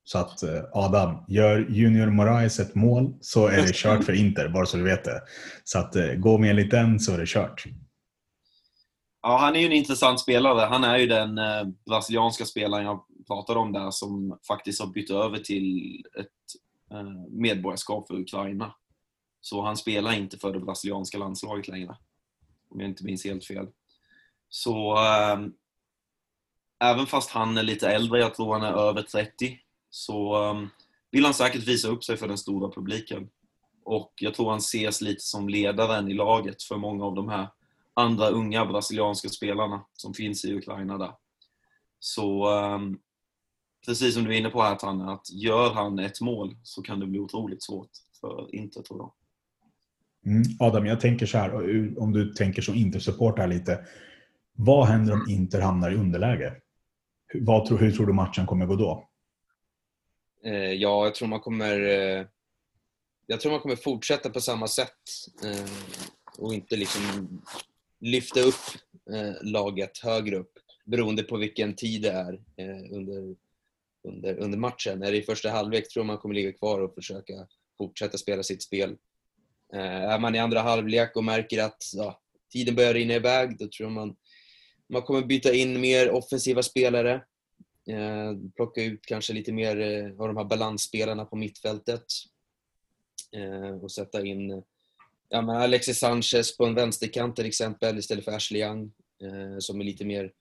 Så 0.04 0.18
att 0.18 0.42
eh, 0.42 0.62
Adam, 0.72 1.24
gör 1.28 1.66
Junior 1.70 2.06
Moraes 2.06 2.60
ett 2.60 2.74
mål 2.74 3.14
så 3.20 3.46
är 3.46 3.62
det 3.62 3.74
kört 3.74 4.04
för 4.04 4.12
Inter, 4.12 4.48
bara 4.48 4.66
så 4.66 4.76
du 4.76 4.82
vet 4.82 5.04
det. 5.04 5.20
Så 5.64 5.78
att 5.78 5.96
gå 6.16 6.38
med 6.38 6.50
enligt 6.50 6.70
den 6.70 7.00
så 7.00 7.12
är 7.12 7.18
det 7.18 7.26
kört. 7.26 7.64
Ja, 9.22 9.38
han 9.38 9.56
är 9.56 9.60
ju 9.60 9.66
en 9.66 9.72
intressant 9.72 10.20
spelare. 10.20 10.60
Han 10.60 10.84
är 10.84 10.98
ju 10.98 11.06
den 11.06 11.38
eh, 11.38 11.64
brasilianska 11.86 12.44
spelaren 12.44 12.84
jag 12.84 13.04
pratade 13.26 13.58
om 13.58 13.72
där 13.72 13.90
som 13.90 14.38
faktiskt 14.46 14.80
har 14.80 14.86
bytt 14.86 15.10
över 15.10 15.38
till 15.38 16.00
ett 16.18 16.60
eh, 16.90 17.28
medborgarskap 17.28 18.06
för 18.06 18.20
Ukraina. 18.20 18.74
Så 19.40 19.62
han 19.62 19.76
spelar 19.76 20.12
inte 20.12 20.38
för 20.38 20.52
det 20.52 20.60
brasilianska 20.60 21.18
landslaget 21.18 21.68
längre. 21.68 21.96
Om 22.70 22.80
jag 22.80 22.88
inte 22.88 23.04
minns 23.04 23.24
helt 23.24 23.44
fel. 23.44 23.66
Så 24.48 24.96
äh, 24.96 25.38
även 26.84 27.06
fast 27.06 27.30
han 27.30 27.58
är 27.58 27.62
lite 27.62 27.88
äldre, 27.88 28.20
jag 28.20 28.34
tror 28.34 28.52
han 28.52 28.62
är 28.62 28.72
över 28.72 29.02
30, 29.02 29.58
så 29.90 30.44
äh, 30.44 30.62
vill 31.10 31.24
han 31.24 31.34
säkert 31.34 31.68
visa 31.68 31.88
upp 31.88 32.04
sig 32.04 32.16
för 32.16 32.28
den 32.28 32.38
stora 32.38 32.70
publiken. 32.70 33.28
Och 33.84 34.12
jag 34.16 34.34
tror 34.34 34.50
han 34.50 34.58
ses 34.58 35.00
lite 35.00 35.20
som 35.20 35.48
ledaren 35.48 36.08
i 36.08 36.14
laget 36.14 36.62
för 36.62 36.76
många 36.76 37.04
av 37.04 37.14
de 37.14 37.28
här 37.28 37.48
andra 37.94 38.28
unga 38.28 38.66
brasilianska 38.66 39.28
spelarna 39.28 39.84
som 39.92 40.14
finns 40.14 40.44
i 40.44 40.54
Ukraina 40.54 40.98
där. 40.98 41.12
Så 41.98 42.48
precis 43.86 44.14
som 44.14 44.24
du 44.24 44.34
är 44.34 44.38
inne 44.38 44.50
på 44.50 44.62
här 44.62 44.74
Tanne, 44.74 45.12
att 45.12 45.30
gör 45.32 45.72
han 45.72 45.98
ett 45.98 46.20
mål 46.20 46.56
så 46.62 46.82
kan 46.82 47.00
det 47.00 47.06
bli 47.06 47.18
otroligt 47.18 47.62
svårt 47.62 47.90
för 48.20 48.54
Inter 48.54 48.82
tror 48.82 48.98
jag. 48.98 49.12
Mm, 50.32 50.42
Adam, 50.58 50.86
jag 50.86 51.00
tänker 51.00 51.26
så 51.26 51.38
här, 51.38 51.54
om 51.98 52.12
du 52.12 52.32
tänker 52.32 52.62
som 52.62 52.74
Inter-supporter 52.74 53.46
lite. 53.46 53.86
Vad 54.52 54.86
händer 54.86 55.12
om 55.12 55.26
Inter 55.28 55.60
hamnar 55.60 55.90
i 55.90 55.94
underläge? 55.94 56.54
Vad, 57.34 57.80
hur 57.80 57.92
tror 57.92 58.06
du 58.06 58.12
matchen 58.12 58.46
kommer 58.46 58.66
gå 58.66 58.76
då? 58.76 59.08
Eh, 60.44 60.72
ja, 60.72 61.04
jag 61.04 61.14
tror 61.14 61.28
man 61.28 61.40
kommer 61.40 61.80
eh, 61.80 62.26
jag 63.26 63.40
tror 63.40 63.52
man 63.52 63.60
kommer 63.60 63.76
fortsätta 63.76 64.30
på 64.30 64.40
samma 64.40 64.68
sätt 64.68 64.98
eh, 65.44 65.70
och 66.38 66.54
inte 66.54 66.76
liksom 66.76 67.02
lyfta 68.00 68.40
upp 68.40 68.54
laget 69.42 69.98
högre 69.98 70.36
upp 70.36 70.52
beroende 70.84 71.22
på 71.22 71.36
vilken 71.36 71.76
tid 71.76 72.02
det 72.02 72.10
är 72.10 72.40
under, 72.90 73.34
under, 74.04 74.38
under 74.38 74.58
matchen. 74.58 75.02
Är 75.02 75.12
det 75.12 75.18
i 75.18 75.22
första 75.22 75.50
halvlek 75.50 75.88
tror 75.88 76.00
jag 76.00 76.06
man 76.06 76.18
kommer 76.18 76.34
ligga 76.34 76.52
kvar 76.52 76.80
och 76.80 76.94
försöka 76.94 77.46
fortsätta 77.78 78.18
spela 78.18 78.42
sitt 78.42 78.62
spel. 78.62 78.96
Eh, 79.74 80.02
är 80.02 80.18
man 80.18 80.34
i 80.34 80.38
andra 80.38 80.60
halvlek 80.60 81.16
och 81.16 81.24
märker 81.24 81.62
att 81.62 81.82
ja, 81.94 82.20
tiden 82.52 82.74
börjar 82.74 82.94
rinna 82.94 83.14
iväg, 83.14 83.58
då 83.58 83.68
tror 83.68 83.86
jag 83.86 83.92
man, 83.92 84.16
man 84.88 85.02
kommer 85.02 85.22
byta 85.22 85.52
in 85.54 85.80
mer 85.80 86.10
offensiva 86.10 86.62
spelare 86.62 87.22
Eh, 87.86 88.36
plocka 88.56 88.82
ut 88.82 89.06
kanske 89.06 89.32
lite 89.32 89.52
mer 89.52 89.80
eh, 89.80 90.20
av 90.20 90.28
de 90.28 90.36
här 90.36 90.44
balansspelarna 90.44 91.24
på 91.24 91.36
mittfältet. 91.36 92.04
Eh, 93.32 93.70
och 93.70 93.92
sätta 93.92 94.26
in 94.26 94.62
ja, 95.28 95.42
men 95.42 95.56
Alexis 95.56 95.98
Sanchez 95.98 96.56
på 96.56 96.66
en 96.66 96.74
vänsterkant 96.74 97.36
till 97.36 97.46
exempel 97.46 97.98
istället 97.98 98.24
för 98.24 98.32
Ashley 98.32 98.62
Young 98.62 98.92
eh, 99.22 99.58
som 99.58 99.80
är 99.80 99.84
lite 99.84 100.04
mer 100.04 100.32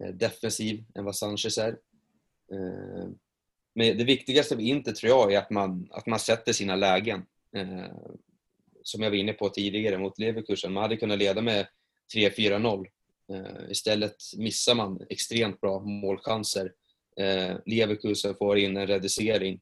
eh, 0.00 0.14
defensiv 0.14 0.84
än 0.94 1.04
vad 1.04 1.16
Sanchez 1.16 1.58
är. 1.58 1.78
Eh, 2.52 3.08
men 3.74 3.98
det 3.98 4.04
viktigaste 4.04 4.56
vi 4.56 4.68
inte 4.68 4.92
tror 4.92 5.10
jag 5.10 5.32
är 5.32 5.38
att 5.38 5.50
man, 5.50 5.88
att 5.90 6.06
man 6.06 6.18
sätter 6.18 6.52
sina 6.52 6.76
lägen. 6.76 7.26
Eh, 7.56 7.92
som 8.82 9.02
jag 9.02 9.10
var 9.10 9.16
inne 9.16 9.32
på 9.32 9.48
tidigare 9.48 9.98
mot 9.98 10.18
Leverkusen. 10.18 10.72
Man 10.72 10.82
hade 10.82 10.96
kunnat 10.96 11.18
leda 11.18 11.42
med 11.42 11.66
3-4-0 12.14 12.86
eh, 13.32 13.70
istället 13.70 14.16
missar 14.36 14.74
man 14.74 15.06
extremt 15.10 15.60
bra 15.60 15.80
målchanser. 15.80 16.72
Leverkusen 17.66 18.34
får 18.34 18.58
in 18.58 18.76
en 18.76 18.86
reducering 18.86 19.60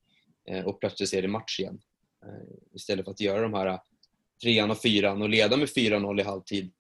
och 0.64 0.80
plötsligt 0.80 1.12
är 1.12 1.22
det 1.22 1.28
match 1.28 1.60
igen. 1.60 1.80
Istället 2.74 3.04
för 3.04 3.12
att 3.12 3.20
göra 3.20 3.42
de 3.42 3.54
här 3.54 3.80
trean 4.42 4.70
och 4.70 4.82
fyran 4.82 5.22
och 5.22 5.28
leda 5.28 5.56
med 5.56 5.68
4-0 5.68 6.20
i 6.20 6.22
halvtid 6.22 6.70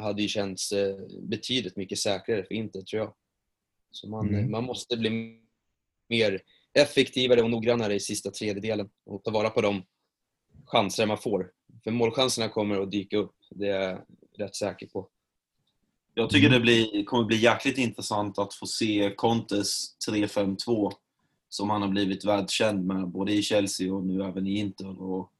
hade 0.00 0.22
ju 0.22 0.28
känts 0.28 0.72
betydligt 1.20 1.76
mycket 1.76 1.98
säkrare 1.98 2.44
för 2.44 2.54
Inter, 2.54 2.82
tror 2.82 3.02
jag. 3.02 3.14
Så 3.90 4.08
man, 4.08 4.28
mm. 4.28 4.50
man 4.50 4.64
måste 4.64 4.96
bli 4.96 5.40
mer 6.08 6.42
effektivare 6.74 7.42
och 7.42 7.50
noggrannare 7.50 7.94
i 7.94 8.00
sista 8.00 8.30
tredjedelen 8.30 8.88
och 9.06 9.24
ta 9.24 9.30
vara 9.30 9.50
på 9.50 9.60
de 9.60 9.82
chanser 10.66 11.06
man 11.06 11.18
får. 11.18 11.50
för 11.84 11.90
målchanserna 11.90 12.48
kommer 12.48 12.82
att 12.82 12.90
dyka 12.90 13.16
upp. 13.16 13.34
Det 13.50 13.68
är 13.68 13.90
jag 13.90 13.98
rätt 14.38 14.56
säker 14.56 14.86
på. 14.86 15.08
Jag 16.14 16.30
tycker 16.30 16.50
det 16.50 16.60
blir, 16.60 17.04
kommer 17.04 17.24
bli 17.24 17.36
jäkligt 17.36 17.78
intressant 17.78 18.38
att 18.38 18.54
få 18.54 18.66
se 18.66 19.12
Contes 19.16 19.96
3-5-2 20.08 20.92
som 21.48 21.70
han 21.70 21.82
har 21.82 21.88
blivit 21.88 22.24
världskänd 22.24 22.86
med 22.86 23.08
både 23.08 23.32
i 23.32 23.42
Chelsea 23.42 23.94
och 23.94 24.06
nu 24.06 24.22
även 24.22 24.46
i 24.46 24.58
Inter. 24.58 25.02
Och, 25.02 25.32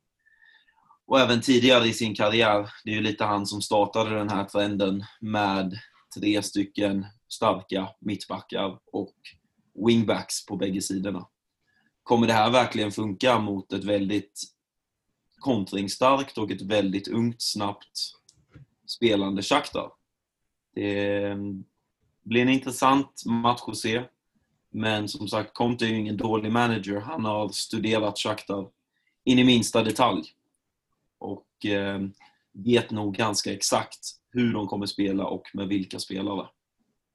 och 1.07 1.21
även 1.21 1.41
tidigare 1.41 1.87
i 1.87 1.93
sin 1.93 2.15
karriär. 2.15 2.71
Det 2.85 2.91
är 2.91 2.95
ju 2.95 3.01
lite 3.01 3.25
han 3.25 3.47
som 3.47 3.63
startade 3.63 4.15
den 4.15 4.29
här 4.29 4.45
trenden 4.45 5.05
med 5.21 5.79
tre 6.19 6.43
stycken 6.43 7.07
starka 7.29 7.89
mittbackar 8.01 8.79
och 8.93 9.15
wingbacks 9.87 10.47
på 10.47 10.57
bägge 10.57 10.83
sidorna. 10.83 11.27
Kommer 12.03 12.27
det 12.27 12.33
här 12.33 12.51
verkligen 12.51 12.93
funka 12.93 13.39
mot 13.39 13.73
ett 13.73 13.85
väldigt 13.85 14.43
kontringsstarkt 15.39 16.39
och 16.39 16.51
ett 16.51 16.63
väldigt 16.63 17.09
ungt, 17.09 17.43
snabbt 17.43 17.99
spelande 18.87 19.43
Shakhtar? 19.43 19.93
Det 20.75 21.23
ehm, 21.25 21.65
blir 22.23 22.43
en 22.43 22.49
intressant 22.49 23.23
match 23.27 23.63
att 23.67 23.77
se. 23.77 24.03
Men 24.71 25.09
som 25.09 25.29
sagt, 25.29 25.55
Conte 25.55 25.85
är 25.85 25.89
ju 25.89 25.99
ingen 25.99 26.17
dålig 26.17 26.53
manager. 26.53 27.01
Han 27.01 27.25
har 27.25 27.49
studerat 27.49 28.19
Shakhtar 28.19 28.69
in 29.25 29.39
i 29.39 29.45
minsta 29.45 29.83
detalj. 29.83 30.25
Och 31.19 31.67
eh, 31.67 32.01
vet 32.53 32.91
nog 32.91 33.15
ganska 33.15 33.53
exakt 33.53 33.99
hur 34.31 34.53
de 34.53 34.67
kommer 34.67 34.87
spela 34.87 35.27
och 35.27 35.43
med 35.55 35.69
vilka 35.69 35.99
spelare. 35.99 36.49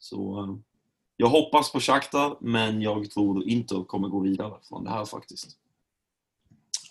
Så 0.03 0.59
jag 1.17 1.27
hoppas 1.27 1.71
på 1.71 1.79
Shakhtar, 1.79 2.37
men 2.41 2.81
jag 2.81 3.11
tror 3.11 3.43
inte 3.43 3.77
att 3.77 3.87
kommer 3.87 4.07
gå 4.07 4.19
vidare 4.19 4.53
från 4.69 4.83
det 4.83 4.89
här 4.89 5.05
faktiskt. 5.05 5.49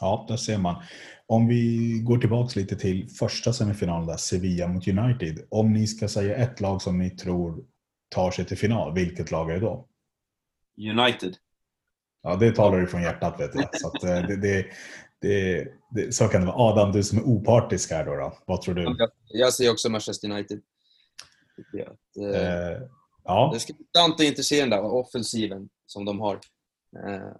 Ja, 0.00 0.24
där 0.28 0.36
ser 0.36 0.58
man. 0.58 0.82
Om 1.26 1.48
vi 1.48 1.92
går 2.04 2.18
tillbaks 2.18 2.56
lite 2.56 2.76
till 2.76 3.08
första 3.08 3.52
semifinalen 3.52 4.06
där, 4.06 4.16
Sevilla 4.16 4.68
mot 4.68 4.88
United. 4.88 5.46
Om 5.50 5.72
ni 5.72 5.86
ska 5.86 6.08
säga 6.08 6.36
ett 6.36 6.60
lag 6.60 6.82
som 6.82 6.98
ni 6.98 7.10
tror 7.10 7.64
tar 8.08 8.30
sig 8.30 8.44
till 8.44 8.58
final, 8.58 8.94
vilket 8.94 9.30
lag 9.30 9.50
är 9.50 9.54
det 9.54 9.60
då? 9.60 9.88
United. 10.76 11.36
Ja, 12.22 12.36
det 12.36 12.52
talar 12.52 12.80
du 12.80 12.86
från 12.86 13.02
hjärtat 13.02 13.40
vet 13.40 13.54
jag. 13.54 13.80
Så, 13.80 13.88
att, 13.88 14.04
eh, 14.04 14.26
det, 14.26 14.36
det, 14.36 14.66
det, 15.20 15.68
det, 15.90 16.14
så 16.14 16.28
kan 16.28 16.40
det 16.40 16.46
vara. 16.46 16.72
Adam, 16.72 16.92
du 16.92 17.02
som 17.02 17.18
är 17.18 17.22
opartisk 17.22 17.90
här 17.90 18.04
då, 18.04 18.14
då. 18.14 18.38
vad 18.46 18.62
tror 18.62 18.74
du? 18.74 18.82
Jag, 18.82 19.10
jag 19.28 19.52
säger 19.52 19.72
också 19.72 19.88
Manchester 19.88 20.30
United. 20.30 20.60
Att, 21.86 22.34
eh, 22.34 22.72
Eh, 22.72 22.82
ja, 23.24 23.50
Det 23.54 23.60
ska 23.60 23.72
bli 23.72 23.82
intressant 23.82 24.20
och 24.20 24.24
intresserande, 24.24 24.80
offensiven 24.80 25.68
som 25.86 26.04
de 26.04 26.20
har. 26.20 26.40
Eh, 27.06 27.32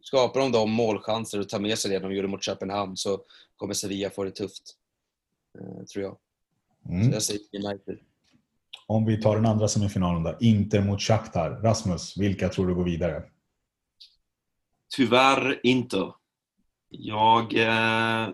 skapar 0.00 0.40
de 0.40 0.52
de 0.52 0.70
målchanser 0.70 1.40
och 1.40 1.48
tar 1.48 1.60
med 1.60 1.78
sig 1.78 1.90
det 1.90 1.98
de 1.98 2.12
gjorde 2.14 2.28
mot 2.28 2.42
Köpenhamn 2.42 2.96
så 2.96 3.20
kommer 3.56 3.74
Sevilla 3.74 4.10
få 4.10 4.24
det 4.24 4.30
tufft. 4.30 4.62
Eh, 5.58 5.84
tror 5.84 6.04
jag. 6.04 6.16
mm. 6.88 7.10
Så 7.10 7.16
jag 7.16 7.22
säger 7.22 7.40
United. 7.52 7.98
Om 8.86 9.06
vi 9.06 9.22
tar 9.22 9.36
den 9.36 9.46
andra 9.46 9.68
semifinalen 9.68 10.22
då, 10.22 10.36
Inter 10.40 10.82
mot 10.82 11.00
Shakhtar. 11.00 11.50
Rasmus, 11.50 12.16
vilka 12.16 12.48
tror 12.48 12.66
du 12.66 12.74
går 12.74 12.84
vidare? 12.84 13.22
Tyvärr 14.96 15.60
inte. 15.62 16.12
Jag 16.88 17.54
eh, 17.54 18.28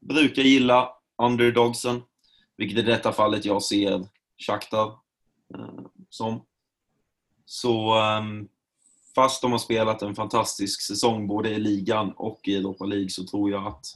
brukar 0.00 0.42
gilla 0.42 0.88
underdogsen, 1.22 2.02
vilket 2.56 2.78
i 2.78 2.82
detta 2.82 3.12
fallet 3.12 3.44
jag 3.44 3.62
ser 3.62 4.08
Shakhtar 4.46 4.99
Eh, 5.54 5.86
som. 6.10 6.46
Så 7.44 7.94
ehm, 7.94 8.48
fast 9.14 9.42
de 9.42 9.52
har 9.52 9.58
spelat 9.58 10.02
en 10.02 10.14
fantastisk 10.14 10.82
säsong 10.82 11.26
både 11.26 11.50
i 11.50 11.58
ligan 11.58 12.12
och 12.16 12.40
i 12.44 12.56
Europa 12.56 12.84
League 12.84 13.10
så 13.10 13.24
tror 13.24 13.50
jag 13.50 13.66
att 13.66 13.86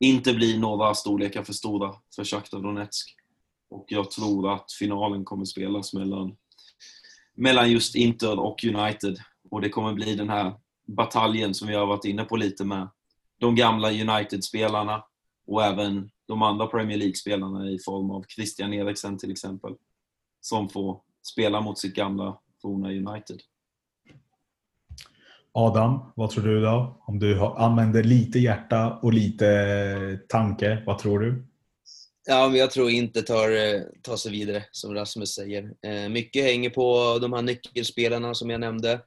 inte 0.00 0.34
blir 0.34 0.58
några 0.58 0.94
storlekar 0.94 1.42
för 1.42 1.52
stora 1.52 1.94
för 2.16 2.24
Shakhtar 2.24 2.60
Donetsk. 2.60 3.16
Och 3.70 3.84
jag 3.88 4.10
tror 4.10 4.54
att 4.54 4.72
finalen 4.72 5.24
kommer 5.24 5.44
spelas 5.44 5.94
mellan, 5.94 6.36
mellan 7.34 7.70
just 7.70 7.94
Inter 7.94 8.38
och 8.38 8.64
United. 8.64 9.18
Och 9.50 9.60
det 9.60 9.68
kommer 9.68 9.92
bli 9.92 10.14
den 10.14 10.28
här 10.28 10.54
bataljen 10.86 11.54
som 11.54 11.68
vi 11.68 11.74
har 11.74 11.86
varit 11.86 12.04
inne 12.04 12.24
på 12.24 12.36
lite 12.36 12.64
med 12.64 12.88
de 13.38 13.54
gamla 13.54 13.90
United-spelarna 13.90 15.04
och 15.46 15.64
även 15.64 16.10
de 16.26 16.42
andra 16.42 16.66
Premier 16.66 16.98
League-spelarna 16.98 17.70
i 17.70 17.78
form 17.78 18.10
av 18.10 18.24
Christian 18.28 18.74
Eriksen 18.74 19.18
till 19.18 19.30
exempel. 19.30 19.74
Som 20.44 20.68
får 20.68 21.00
spela 21.22 21.60
mot 21.60 21.78
sitt 21.78 21.94
gamla 21.94 22.38
forna 22.62 22.88
United. 22.88 23.40
Adam, 25.52 26.12
vad 26.16 26.30
tror 26.30 26.44
du 26.44 26.60
då? 26.60 27.02
Om 27.06 27.18
du 27.18 27.38
har- 27.38 27.56
använder 27.58 28.02
lite 28.02 28.38
hjärta 28.38 28.98
och 29.02 29.12
lite 29.12 30.18
tanke, 30.28 30.82
vad 30.86 30.98
tror 30.98 31.18
du? 31.18 31.46
Ja, 32.26 32.48
men 32.48 32.58
jag 32.58 32.70
tror 32.70 32.90
inte 32.90 33.22
tar, 33.22 33.50
eh, 33.50 33.80
tar 34.02 34.16
sig 34.16 34.32
vidare, 34.32 34.64
som 34.72 34.94
Rasmus 34.94 35.34
säger. 35.34 35.74
Eh, 35.82 36.08
Mycket 36.08 36.44
hänger 36.44 36.70
på 36.70 37.18
de 37.20 37.32
här 37.32 37.42
nyckelspelarna 37.42 38.34
som 38.34 38.50
jag 38.50 38.60
nämnde. 38.60 39.00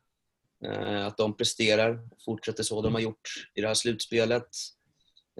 Eh, 0.65 1.05
Att 1.05 1.17
de 1.17 1.37
presterar, 1.37 1.99
fortsätter 2.25 2.63
så 2.63 2.81
de 2.81 2.93
har 2.93 3.01
gjort 3.01 3.29
i 3.55 3.61
det 3.61 3.67
här 3.67 3.73
slutspelet. 3.73 4.47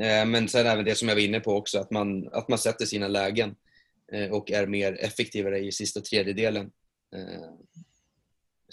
Eh, 0.02 0.26
Men 0.26 0.48
sen 0.48 0.68
även 0.68 0.86
det 0.86 0.96
som 0.96 1.08
jag 1.08 1.16
var 1.16 1.22
inne 1.22 1.40
på 1.40 1.52
också, 1.56 1.80
att 1.80 1.92
man, 1.92 2.28
att 2.34 2.50
man 2.50 2.58
sätter 2.58 2.86
sina 2.86 3.08
lägen 3.08 3.50
eh, 3.50 3.56
Eh, 4.12 4.32
och 4.32 4.52
är 4.52 4.68
mer 4.68 4.98
effektivare 5.00 5.60
i 5.60 5.72
sista 5.72 6.02
tredjedelen. 6.02 6.72
Eh, 7.16 7.50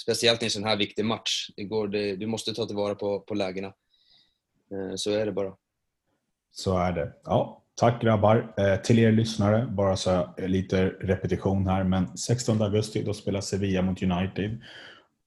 speciellt 0.00 0.42
i 0.42 0.44
en 0.44 0.50
sån 0.50 0.64
här 0.64 0.76
viktig 0.76 1.04
match. 1.04 1.50
Det 1.56 1.64
går, 1.64 1.88
det, 1.88 2.16
du 2.16 2.26
måste 2.26 2.54
ta 2.54 2.66
tillvara 2.66 2.94
på, 2.94 3.20
på 3.20 3.34
lägena. 3.34 3.74
Eh, 4.72 4.94
så 4.96 5.10
är 5.10 5.26
det 5.26 5.32
bara. 5.32 5.54
Så 6.50 6.78
är 6.78 6.92
det. 6.92 7.12
Ja, 7.24 7.62
tack 7.74 8.02
grabbar. 8.02 8.54
Eh, 8.56 8.76
till 8.76 8.98
er 8.98 9.12
lyssnare, 9.12 9.66
bara 9.66 9.96
så 9.96 10.34
lite 10.38 10.86
repetition 10.86 11.66
här, 11.66 11.84
men 11.84 12.16
16 12.18 12.62
augusti 12.62 13.02
då 13.02 13.14
spelar 13.14 13.40
Sevilla 13.40 13.82
mot 13.82 14.02
United. 14.02 14.60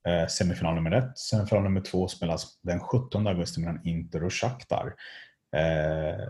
Eh, 0.08 0.26
semifinal 0.26 0.74
nummer 0.74 0.90
ett. 0.90 1.18
Semifinal 1.18 1.62
nummer 1.62 1.80
två 1.80 2.08
spelas 2.08 2.58
den 2.62 2.80
17 2.80 3.26
augusti 3.26 3.60
mellan 3.60 3.86
Inter 3.86 4.24
och 4.24 4.32
Shakhtar. 4.32 4.94
Eh, 5.56 6.26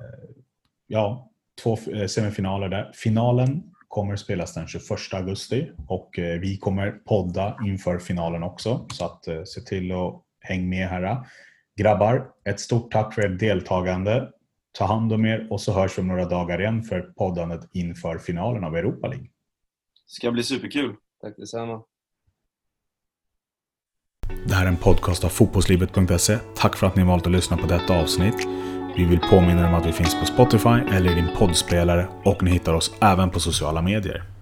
ja, 0.87 1.31
två 1.63 1.79
eh, 1.93 2.07
semifinaler 2.07 2.69
där. 2.69 2.93
Finalen 2.95 3.63
kommer 3.89 4.17
spelas 4.17 4.55
den 4.55 4.67
21 4.67 4.83
augusti 5.13 5.71
och 5.89 6.19
eh, 6.19 6.41
vi 6.41 6.57
kommer 6.57 6.91
podda 6.91 7.59
inför 7.65 7.99
finalen 7.99 8.43
också. 8.43 8.87
Så 8.93 9.05
att 9.05 9.29
eh, 9.29 9.45
se 9.45 9.61
till 9.61 9.93
att 9.93 10.23
häng 10.41 10.69
med 10.69 10.89
här. 10.89 11.19
Grabbar, 11.77 12.29
ett 12.45 12.61
stort 12.61 12.93
tack 12.93 13.15
för 13.15 13.23
ert 13.23 13.41
deltagande. 13.41 14.29
Ta 14.79 14.85
hand 14.85 15.13
om 15.13 15.25
er 15.25 15.47
och 15.51 15.61
så 15.61 15.73
hörs 15.73 15.99
vi 15.99 16.03
om 16.03 16.09
några 16.09 16.25
dagar 16.25 16.61
igen 16.61 16.83
för 16.83 17.01
poddandet 17.01 17.61
inför 17.73 18.19
finalen 18.19 18.65
av 18.65 18.77
Europa 18.77 19.09
League. 19.09 19.27
Ska 20.07 20.33
bli 20.33 20.43
superkul. 20.43 20.95
Tack 21.21 21.37
detsamma. 21.37 21.83
Det 24.47 24.55
här 24.55 24.65
är 24.65 24.69
en 24.69 24.77
podcast 24.77 25.25
av 25.25 25.29
fotbollslivet.se. 25.29 26.39
Tack 26.57 26.77
för 26.77 26.87
att 26.87 26.97
ni 26.97 27.05
valt 27.05 27.27
att 27.27 27.33
lyssna 27.33 27.57
på 27.57 27.67
detta 27.67 28.01
avsnitt. 28.01 28.66
Vi 28.97 29.05
vill 29.05 29.21
påminna 29.21 29.63
er 29.63 29.69
om 29.69 29.75
att 29.75 29.87
vi 29.87 29.93
finns 29.93 30.21
på 30.21 30.27
Spotify 30.27 30.95
eller 30.95 31.13
i 31.13 31.15
din 31.15 31.29
poddspelare 31.37 32.07
och 32.25 32.43
ni 32.43 32.51
hittar 32.51 32.75
oss 32.75 32.95
även 33.01 33.31
på 33.31 33.41
sociala 33.41 33.83
medier. 33.83 34.36